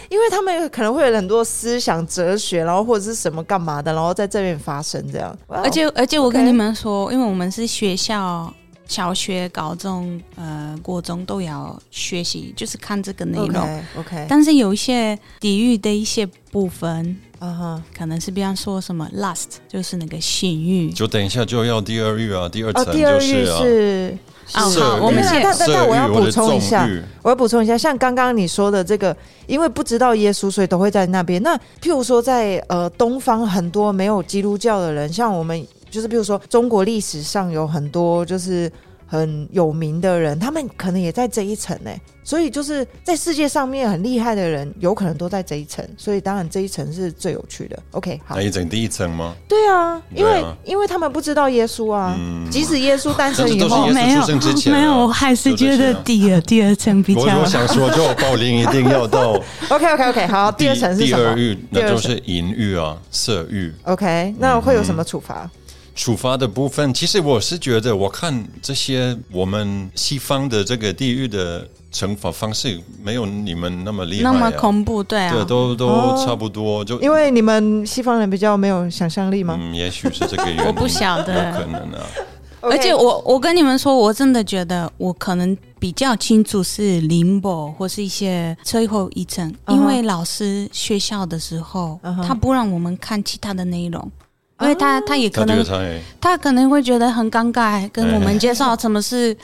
[0.08, 5.38] 因为他们可能会有很多思想哲学，然后或者是什么干嘛的，然后在这边发生这样。
[5.46, 8.52] 而且而且我跟你们说，因为我们是学校。
[8.92, 13.48] 小学、高中、呃，国中都要学习，就是看这个内容。
[13.48, 20.90] OK OK 但是有一些地狱的一些部分，啊哈可能是比方说什么 last，就是那个性欲。
[20.90, 24.18] 就等一下就要第二狱啊，第二第二狱就是
[24.52, 26.87] 啊，好我们现在但但但我要补充一下
[27.22, 31.42] 我要补充一下，像刚刚你说的这个，因为不知道耶稣，所以都会在那边。
[31.42, 38.72] 那譬如说在，呃东方很多没有基督教的人，像我们就是比如说中国历史上有很多就是
[39.07, 41.90] 很有名的人，他们可能也在这一层呢。
[42.24, 45.85] 所以就是在世界上面很厉害的人，有可能都在这一层。
[45.98, 47.76] 所以当然这一层是最有趣的。
[47.90, 49.35] OK，好那，一层第一层吗？
[49.48, 59.33] 对啊，因为、啊因为他们不知道耶稣啊，嗯即使耶稣诞生以后但是是没有没有，我还是觉得第二第二层比较我我想说，就暴林一定要到
[59.68, 63.74] OK OK OK，好，第二层是第什么二欲，那就是淫欲啊，色欲。
[63.83, 65.50] ？OK，那会有什么处罚？
[65.94, 75.33] 处罚的部分，其实我是觉得，我看这些我们西方的这个地狱的惩罚方式，没有你们那么厉害、啊，那么恐怖，对啊。
[75.33, 76.24] 对，，都都哦。
[76.24, 79.59] 差不多，就因为你们西方人比较没有想象力吗？
[79.61, 81.50] 嗯，也许是这个原因， 我不晓得。
[81.50, 82.07] 有可能啊。
[82.62, 94.11] 而且我我跟你们说，我真的觉得我可能比较清楚是 limbo 或是一些最后一层，因为老师学校的时候他不让我们看其他的内容。
[94.62, 95.64] 因为他他也可能
[96.20, 99.37] 他可能会觉得很尴尬，跟我们介绍什么是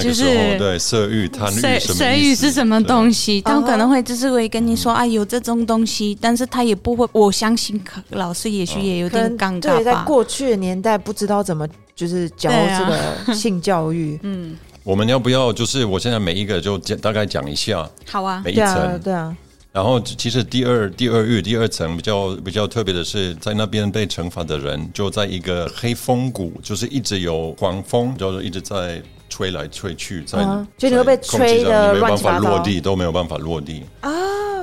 [0.00, 2.46] 就是对色欲、贪欲水什么水意思？
[2.46, 10.04] 语是什么东西，他可能会就是会跟你说啊有这种东西，但是他也不会，我相信可老师也许也有可点能对，在尴尬吧。
[10.04, 14.18] 过去的年代不知道怎么就是教这个性教育。
[14.24, 19.36] 嗯，我们要不要就是我现在每一个就讲大概讲一下好啊，每一对啊，层，对啊，
[19.74, 33.82] 然后其实第二第二域第二层比较比较特别的是，在那边被惩罚的人就在一个黑风谷，就是一直有狂风，就是一直在吹来吹去，在、嗯就你会被吹的你没有办法落地，都没有办法落地。
[34.02, 34.12] 啊，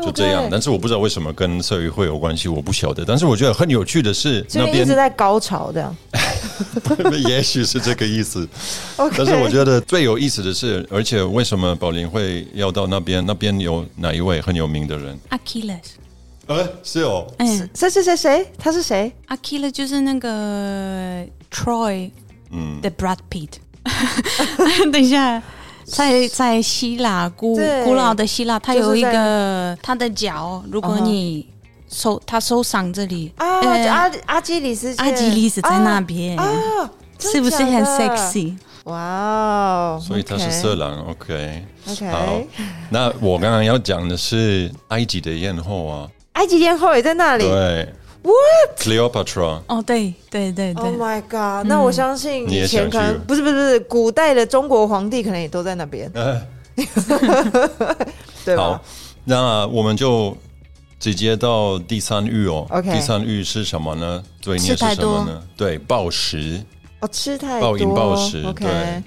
[0.05, 3.03] 就这样但是我不知道为什么跟社渔会有关系，我不晓得。
[3.05, 5.95] 但是我觉得很有趣的是，那边一直在高潮这样。
[7.27, 8.47] 也许是这个意思。
[9.17, 13.25] 但是我觉得最有意思的是，而且为什么宝林会要到那边？
[13.25, 15.79] 那边有哪一位很有名的人？Achilles，
[16.47, 18.47] 呃，是哦，嗯谁谁谁谁？
[18.57, 22.11] 他是谁？，Achilles 就是那个 Troy
[22.51, 23.49] 嗯，的 Brad Pitt。
[24.91, 25.41] 等一下，
[25.91, 31.45] 在在希腊古古老的希腊，它有一个它的脚，如果你
[31.89, 38.55] 受他受伤这里，啊，呃阿阿基里斯，阿基里斯在那边，啊，真是不是很 sexy？
[38.85, 41.05] 哇哦，所以他是色狼。
[41.09, 42.41] OK，OK，好。
[42.89, 47.43] 那我刚刚要讲的是埃及的艳后啊，埃及艳后也在那里。
[47.43, 49.61] 对 What？，Cleopatra。
[49.67, 51.65] 哦，对对对 Oh，my god！
[51.67, 56.41] 那我相信你也以前可想去能不是不是不是，古代的中国皇帝可能也都在那边，呃
[58.45, 58.81] 对吧好？，
[59.25, 60.35] 那我们就
[60.99, 62.65] 直接到第三域哦。
[62.69, 64.23] OK 第三域是什么呢？
[64.39, 65.43] 罪孽是吃太多什么呢？
[65.57, 66.63] 对，暴食。
[66.99, 69.03] 哦，吃太多，暴饮暴食 OK 对 OK，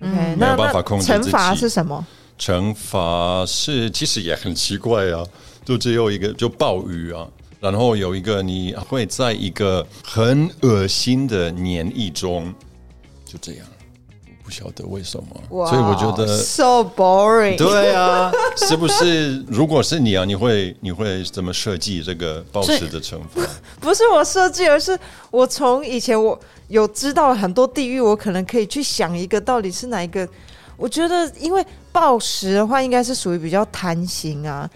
[0.00, 2.06] 嗯那没有办法控制自己惩罚是什么？
[2.38, 5.24] 惩罚是其实也很奇怪啊，
[5.64, 7.26] 就只有一个就暴雨啊，
[7.60, 12.54] 然后有一个你会在一个很恶心的黏液中，
[13.24, 13.66] 就这样，
[14.26, 16.38] 我不晓得为什么，哇所以我觉得。
[16.38, 17.58] so boring。
[17.58, 19.42] 对啊，是不是？
[19.48, 23.42] 如果是你啊，你会你会怎么设计这个暴食的惩罚？
[23.80, 24.98] 不是我设计，而是
[25.30, 26.38] 我从以前我
[26.68, 30.26] 有知道很多地域，我可能可以去想一个到底是哪一个。
[30.76, 34.70] 我觉得，因为暴食的话，应该是属于比较贪心啊。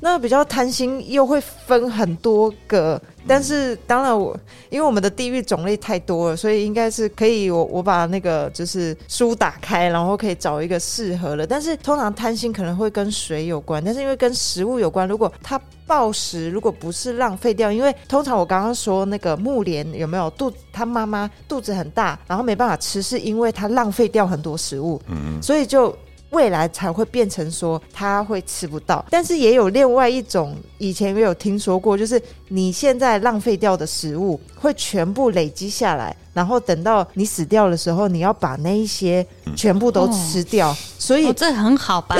[0.00, 4.38] 那比较贪心又会分很多个，但是当然我
[4.70, 11.46] 因为我们的地域种类太多了，所以应该是可以我我把那个就是书打开，然后可以找一个适合的。
[11.46, 25.96] 但是通常贪心可能会跟水有关，但是因为跟食物有关，如果它暴食，如果不是浪费掉，因为通常我刚刚说那个木莲有没有肚，他妈妈肚子很大，然后没办法吃，是因为他浪费掉很多食物，嗯，所以就
[26.30, 29.04] 未来才会变成说他会吃不到。
[29.10, 39.26] 但是也有另外一种，以前也有听说过，就是你现在浪费掉的食物会全部累积下来，然后等到你死掉的时候，你要把那一些
[39.56, 40.72] 全部都吃掉。
[40.96, 42.16] 所以哦，这很好吧？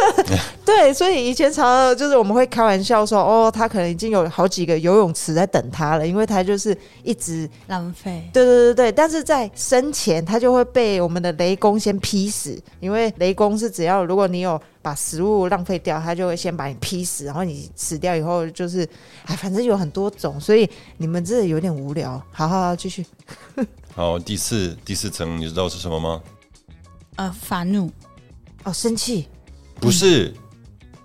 [0.66, 8.28] 对，所以以前常常就是我们会开玩笑说，哦，他可能已经有好几个游泳池在等他了，因为他就是一直浪费。
[8.34, 18.86] 对对对对，但是在生前他就会被我们的雷公先劈死，因为雷公是只要如果你有把食物浪费掉，他就会先把你劈死，然后你死掉以后就是，
[19.24, 20.68] 哎，反正有很多种，所以
[20.98, 22.22] 你们真的有点无聊。
[22.30, 23.04] 好好好，继续。
[23.96, 26.20] 好，第四第四层你知道是什么吗？
[27.16, 27.90] 呃，发怒。
[28.64, 29.26] 哦，生气
[29.80, 30.34] 不是，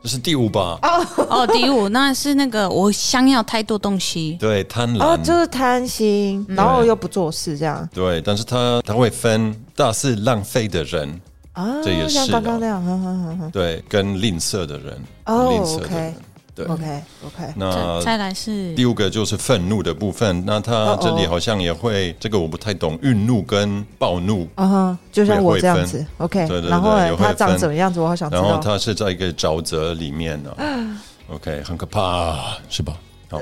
[0.03, 0.77] 这是第五吧？
[1.29, 4.35] 哦，第五那是那个我想要太多东西。
[4.41, 5.01] 对，贪婪。
[5.01, 11.21] 哦，就是贪心，然后又不做事这样对，但是他他会分大是浪费的人，
[11.59, 16.15] 啊，这也是像刚啊刚那样，哼哼哼哼对，跟吝啬的人，哦吝啬的 OK 人，
[16.55, 16.65] 对。
[16.65, 28.59] ，OK OK，那再再来是第五个就是愤怒的部分，那他这里好像也会，这个我不太懂，愠怒跟暴怒，啊哈，就像我这样子，OK，对对对然后呢也，会他长分怎么样子，我好想知然后。
[28.59, 30.55] 他是在一个沼泽里面呢、
[31.33, 32.93] OK，很可怕，是吧？
[33.29, 33.37] 好，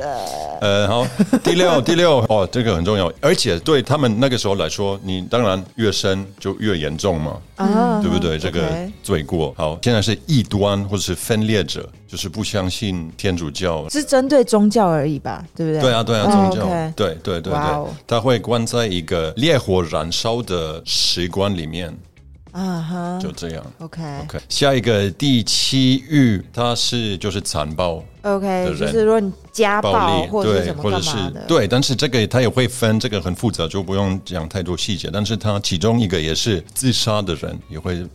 [0.59, 1.07] 呃，好，
[1.43, 8.38] 第六， 第六，哦，这个很重要，而且对他们那个时候来说，你当然越深就越严重嘛，啊，对不对？
[8.38, 8.61] 这个
[9.01, 9.53] 罪过。
[9.57, 13.88] 好，现在是异端或者是分裂者，就是不相信天主教。
[13.88, 15.81] 是针对宗教而已吧，对不对？
[15.81, 16.67] 对啊，对啊，哦宗教。
[16.95, 17.85] 对对对对。
[18.05, 21.97] 他会关在一个烈火燃烧的石棺里面，
[22.51, 23.19] 啊哈。
[23.21, 23.63] 就这样。
[23.79, 24.01] ，OK。
[24.23, 29.91] OK，下一个第七狱，它是就是残暴 OK，就是说你家暴
[30.21, 35.09] 对或者是什，么或者是干嘛的，对，但是这个他也会分，这个很复杂，就不用讲太多细节。
[35.11, 38.05] 但是他其中一个也是自杀的人也会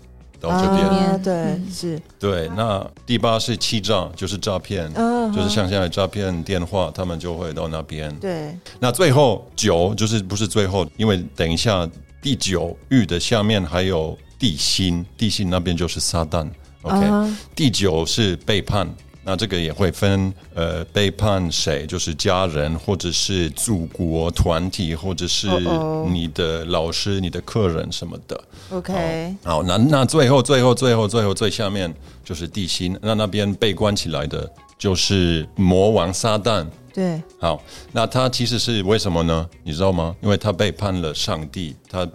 [0.41, 1.23] 到这边。
[1.23, 8.15] 对，是对，那第八是欺诈，就是诈骗，嗯就是像现在诈骗电话，他们就会到那边。
[8.17, 11.89] 对那最后九就是不是最后，因为等一下
[12.21, 16.49] 第九域的下面还有地心，地心那边就是撒旦。
[16.83, 18.89] OK，、啊第九是背叛，
[19.25, 28.45] 那这个也会分呃背叛谁，就是家人，或者是祖国团体，或者是哦哦你的老师、你的客人什么的。
[28.71, 31.93] OK，好，那那最后最后最后最后最下面
[32.25, 36.67] 就是地心，那那边被关起来的就是魔王撒旦。
[36.93, 37.63] 对，好，
[37.93, 39.49] 那他其实是为什么呢？
[39.63, 40.15] 你知道吗？
[40.21, 42.07] 因为他背叛了上帝，他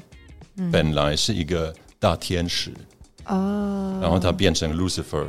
[0.72, 2.72] 本来是一个大天使，
[3.24, 5.26] 啊然后他变成 Lucifer，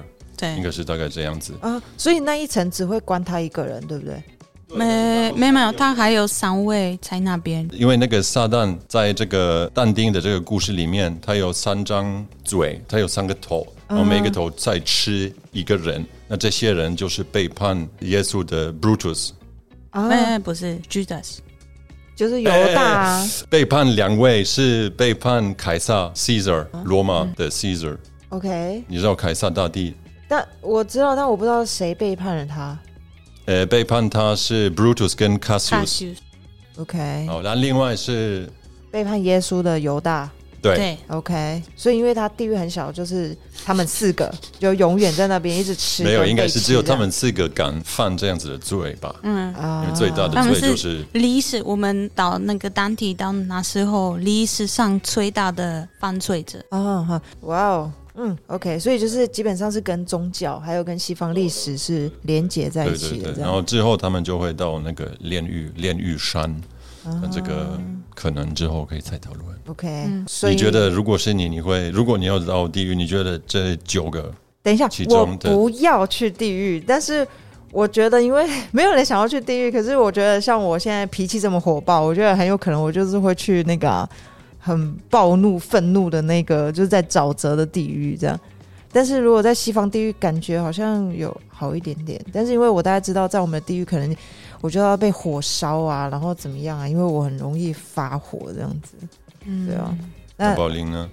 [0.56, 1.54] 应，该是大概这样子。
[1.60, 4.22] 啊，所以那一层只会关他一个人，对不对？
[4.70, 7.66] 没没没有，他还有三位在那边。
[7.72, 16.04] 因为那个撒旦在这个但丁的这个故事里面，他有三张嘴，他有三个头，然后每个头在吃一个人。
[16.28, 19.30] 那这些人就是背叛耶稣的 Brutus，
[19.88, 21.38] 啊，哎，不是 Judas，
[22.14, 23.28] 就是犹大啊。
[23.48, 27.96] 背叛两位是背叛凯撒 Caesar，罗马的 Caesar。
[28.28, 29.94] OK，你知道凯撒大帝？
[30.28, 32.78] 但我知道，但我不知道谁背叛了他。
[33.46, 36.16] 呃，背叛他是 Brutus 跟大 Cassius。
[36.76, 38.48] OK，好，那另外是
[38.90, 40.30] 背叛耶稣的犹大。
[40.60, 46.02] 对对 OK，所以因为他地域很小，就是他们四个 就永远在那边一直吃。
[46.02, 49.14] 没有，应该是只有他们四个敢犯这样子的罪吧？
[49.22, 56.58] 嗯，啊因为最大的罪就是历史我们到那个单体到那时候历史上最大的犯罪者。
[56.70, 63.32] 啊哈，哇哦，嗯，OK，所以就是基本上是跟宗教还有跟西方历史是连结在一起的。
[63.32, 66.54] 然后之后他们就会到那个炼狱炼狱山，
[67.04, 67.78] 那这个
[68.14, 69.44] 可能之后可以再讨论。
[69.68, 77.26] OK，、嗯所以你觉得如果是你，你会如果你要到地狱，你觉得这九个等一下其，我中的不要去地狱，但是
[77.70, 84.08] 我觉得，因为没有人想要去地狱，可是我觉得像我现在脾气这么火爆，我觉得很有可能我就是会去那个啊、
[84.58, 88.38] 很暴怒、愤怒的那个，就是在沼泽的地狱这样。
[88.90, 92.20] 但是如果在西方地狱，感觉好像有好一点点。
[92.32, 94.16] 但是因为我大家知道，在我们的地狱，可能
[94.60, 96.88] 我就要被火烧啊，然后怎么样啊？
[96.88, 98.94] 因为我很容易发火这样子。
[99.44, 99.96] 嗯，对啊，
[100.36, 101.08] 那那宝林呢？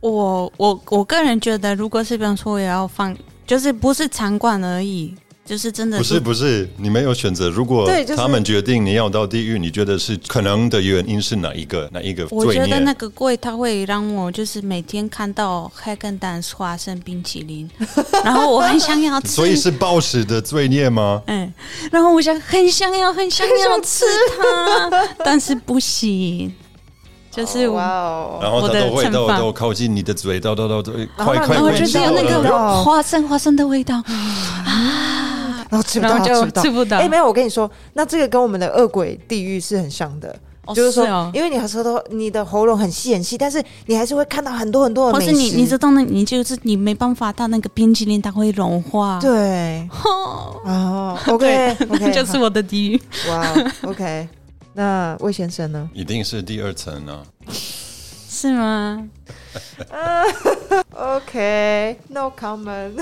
[0.00, 5.14] 我我我个人觉得，如果是比方说我也要放，就是不是场馆而已，
[5.46, 7.48] 就是真的不是不是，你没有选择。
[7.48, 11.88] 如果对就是他们决定你要到地狱，你觉得是可能的原因是哪一个？
[11.92, 12.52] 哪一个我？
[12.52, 17.70] 觉得那个柜它会让我就是每天看到 Hagen Dazs 花生冰淇淋，
[18.24, 21.22] 然后我很想要吃，所以是暴食的罪孽吗？
[21.26, 21.52] 嗯，
[21.92, 24.04] 然后我想很想要很想要吃
[24.38, 24.90] 它，
[25.24, 26.52] 但是不行，
[27.30, 27.76] 就是我。
[27.76, 34.02] 哇哦，然后它我的都会惩罚都都靠近你的嘴，都都都都快快我觉得有那个花生花生的味道，
[35.70, 40.34] 然后吃不到，就吃不到，吃不到哎、没有，我跟你说，那这个跟我们的恶鬼地狱是很像的。
[40.66, 45.30] 哦就是说，哦因为你舌头、你的喉咙很细很细，但是你还是会看到很多很多的美食。
[45.30, 53.00] 或是你你知道那，你就是你没办法，到那个冰淇淋它会融化，对哦，哦，OK OK， 就是我的地狱。
[53.28, 54.28] 哇哦，OK。
[54.74, 57.22] 那魏先生呢一定是第二层啊！
[58.28, 59.02] 是吗
[60.94, 62.92] ？？OK，No comment。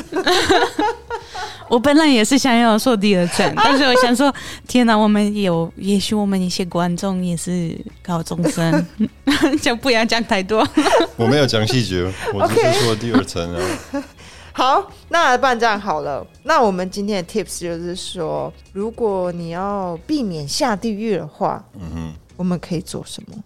[1.69, 4.33] 我本来也是想要说第二层， 但是我想说，
[4.69, 8.87] 天哪，我们有，也许我们一些观众也是高中生，
[9.63, 10.67] 就不要讲太多。
[11.17, 14.05] 我没有讲细节，我只是说第二层啊。
[14.53, 16.25] 好，那不然这样好了。
[16.45, 23.37] 那我们今天的 tips 就是说，如果你要避免下地狱的话，嗯哼，我们可以做什么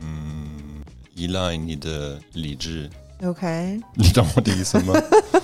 [0.00, 0.82] 嗯，
[1.14, 2.90] 依赖你的理智，
[3.24, 4.94] ？OK， 你懂我的意思吗？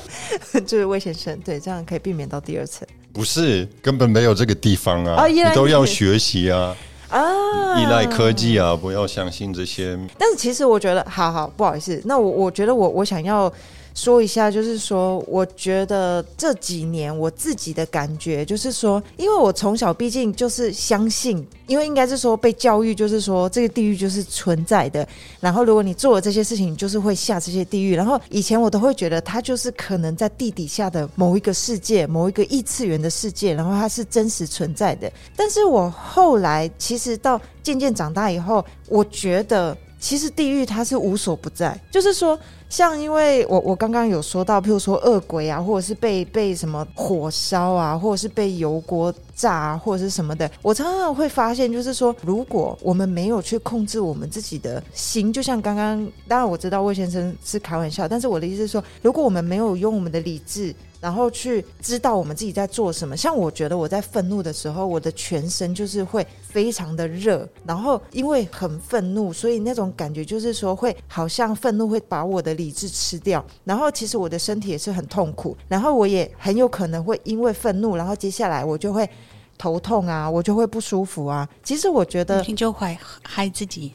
[0.66, 5.26] 就是魏先生，对，这样可以避免到第二层不是，根本没有这个地方啊！
[5.26, 6.76] 你都要学习啊，
[7.08, 9.98] 啊依赖科技啊，不要相信这些。
[10.18, 13.52] 但是其实我觉得，好好不好意思，那我我觉得我我想要
[14.00, 25.06] 说一下，就是说，我觉得这几年我自己的感觉就是说，因为我从小毕竟就是相信，因为应该是说被教育，就是说这个地狱就是存在的，
[25.38, 27.94] 然后如果你做了这些事情，就是会下这些地狱。
[27.94, 35.12] 然后以前我都会觉得它就是可能在地底下的某一个世界，某一个异次元的世界，然后它是真实存在的。
[35.36, 42.36] 但是我后来其实到渐渐长大以后，我觉得其实地狱它是无所不在，就是说。
[42.70, 63.16] 像因为我我刚刚有说到，譬如说恶鬼啊，或者是被被什么火烧啊，或者是被油锅炸，或者是什么的，我常常会发现，就是说，如果我们没有去控制我们自己的心，就像刚刚，当然我知道魏先生是开玩笑，但是我的意思是说，如果我们没有用我们的理智然后去知道我们自己在做什么。
[63.16, 79.08] 像我觉得我在愤怒的时候，我的全身就是会非常的热，然后因为很愤怒，所以那种感觉就是说会好像愤怒会把我的理智吃掉，然后其实我的身体也是很痛苦，然后我也很有可能会因为愤怒，然后接下来我就会
[79.56, 81.48] 头痛啊，我就会不舒服啊。
[81.62, 83.94] 其实我觉得你就害害自己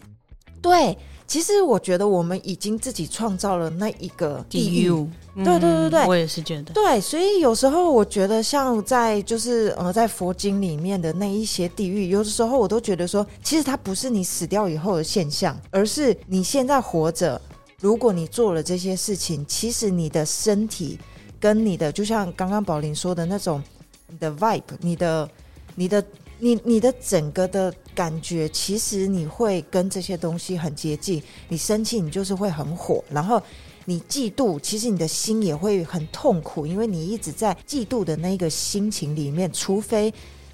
[0.62, 0.98] 对。
[1.28, 4.90] 其实我觉得我们已经自己创造了那一个地狱，
[5.36, 7.02] 对对对对，我也是觉得对。
[7.02, 17.42] 所以有时候我觉得像在就是呃在佛经里面的那一些地狱，有的时候我都觉得说，其实它不是你死掉以后的现象，而是你现在活着。
[17.80, 20.98] 如果你做了这些事情，其实你的身体
[21.40, 23.62] 跟你的，就像刚刚宝林说的那种，
[24.08, 25.30] 你的 vibe，你的
[25.74, 26.04] 你的。
[26.38, 31.24] 你你的整个的感觉，其实你会跟这些东西很接近。
[31.48, 33.42] 你生气，你就是会很火；然后
[33.86, 39.52] 你嫉妒，其实你的心也会很痛苦，因为你一直在嫉妒的那个心情里面。
[39.54, 40.14] 除非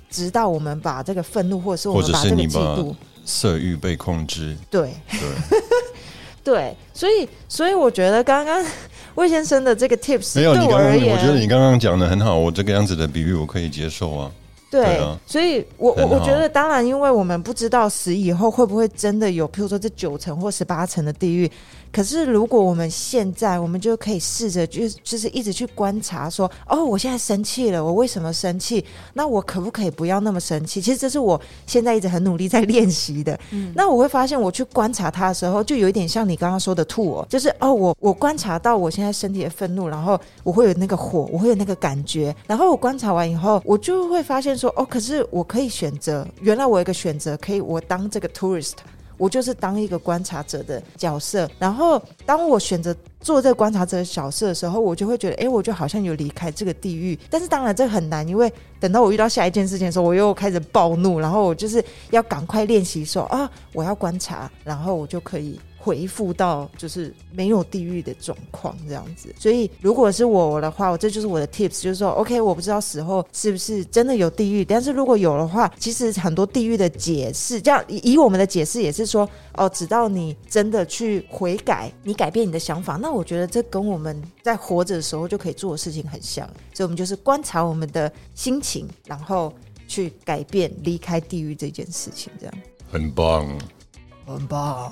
[0.10, 5.20] 直到我们把这个愤怒，或者是我们把这个嫉妒、色欲被控制，对对
[6.44, 8.66] 对，所以所以我觉得刚刚
[9.16, 14.32] 魏先生的这个 tips 没有你刚刚，我觉得你刚刚讲的很好，我这个样子的比喻我可以接受啊。
[14.72, 21.52] 对，所以，我我我觉得，当然，因为我们不知道死以后会不会真的有，譬如说这九层或十八层的地狱。
[21.92, 28.86] 可是，如果我们现在，我们就可以试着，就就是一直去观察，说，哦，我现在生气了，我为什么生气？
[29.14, 30.82] 那我可不可以不要那么生气？
[30.82, 33.38] 其实这是我现在一直很努力在练习的。
[33.50, 48.74] 嗯，那我会发现，我去观察他的时候，就有一点像你刚刚说的吐哦，就是哦，我我观察到我现在身体的愤怒，然后我会有那个火，我会有那个感觉，然后我观察完以后，我就会发现说，哦，可是我可以选择，原来我有一个选择，可以我当这个 tourist。
[49.18, 57.16] 我就是当一个观察者的角色，然后当我选择做这个观察者的角色的时候，我就会觉得，哎，我就好像有离开这个地狱。
[57.30, 65.60] 但是当然这很难，因为等到我遇到下一件事情的时候，我又开始暴怒，然后我就是要赶快练习说啊，我要观察，然后我就可以。
[65.84, 89.52] 回复到就是没有地狱的状况这样子，所以如果是我的话，我这就是我的 tips，就是说，OK，我不知道死后是不是真的有地狱，但是如果有的话，其实很多地狱的解释，这样以我们的解释也是说，哦，直到你真的去悔改，你改变你的想法，那我觉得这跟我们在活着的时候就可以做的事情很像，所以我们就是观察我们的心情，然后
[89.88, 92.54] 去改变离开地狱这件事情，这样。
[92.92, 93.58] 很棒。
[94.26, 94.92] 很棒，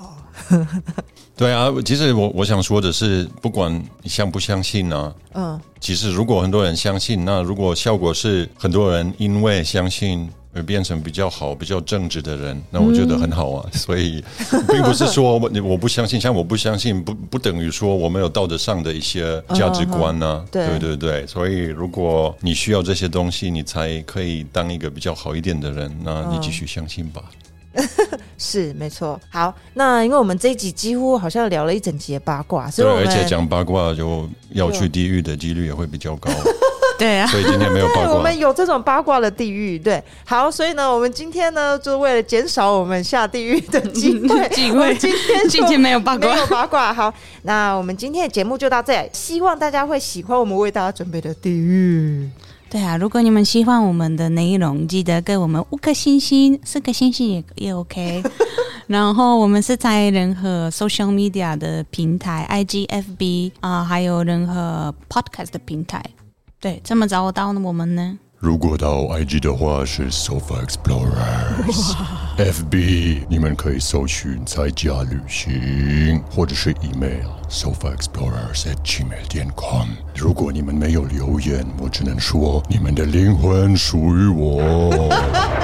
[1.36, 3.72] 对啊，其实我我想说的是，不管
[4.02, 13.70] 你相不相信呢，嗯，其实如果很多人相信，那如果效果是很多人因为相信而变成比较好、比较正直的人，那我觉得很好啊。
[13.72, 14.22] 所以
[14.68, 20.44] 并不是说我我不相信，像我不相信，不不等于说我没有道德上的一些价值观呢。
[20.50, 27.22] 对对对，所以如果你需要这些东西，你才可以当一个比较好一点的人，那你继续相信吧。
[28.36, 36.30] 是没错，好，那因为我们这一集几乎好像聊了一整集的八卦，所以而且讲八卦就要去地狱的几率也会比较高。
[36.98, 38.12] 对啊，所以今天没有八卦。
[38.12, 46.92] 我们有这种八卦的地狱，对，好，所以呢，我们今天呢，就为了减少我们下地狱的机会， 机会，今天今天没有八卦，没有八卦。
[46.92, 47.10] 好，
[47.44, 52.28] 那我们今天的节目就到这里，希望大家会喜欢我们为大家准备的地狱。
[52.70, 58.22] 对啊，如果你们喜欢我们的内容，记得给我们五颗星星，四颗星星也也 OK。
[58.86, 66.00] 然后我们是在任何 social media 的平台，IGFB 啊，还有任何 podcast 的平台，
[66.60, 68.18] 对，怎么找到我们呢？
[68.38, 70.64] 如果到 IG 的话是 Sofa
[72.40, 79.88] Explorers，FB 你们可以搜寻在家旅行，或者是 email Sofa Explorers at gmail 点 com。
[80.14, 85.08] 如果你们没有留言，我只能说你们的灵魂属于我。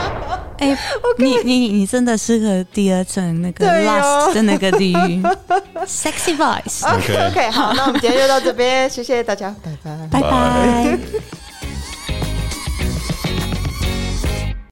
[0.58, 0.76] 哎，
[1.18, 5.22] 你你你真的适合第二层那个 last 的那个地狱，
[5.86, 6.86] sexy voice。
[6.94, 10.98] OK OK，好，那我们今天就到这边，谢谢大家，拜拜，拜拜。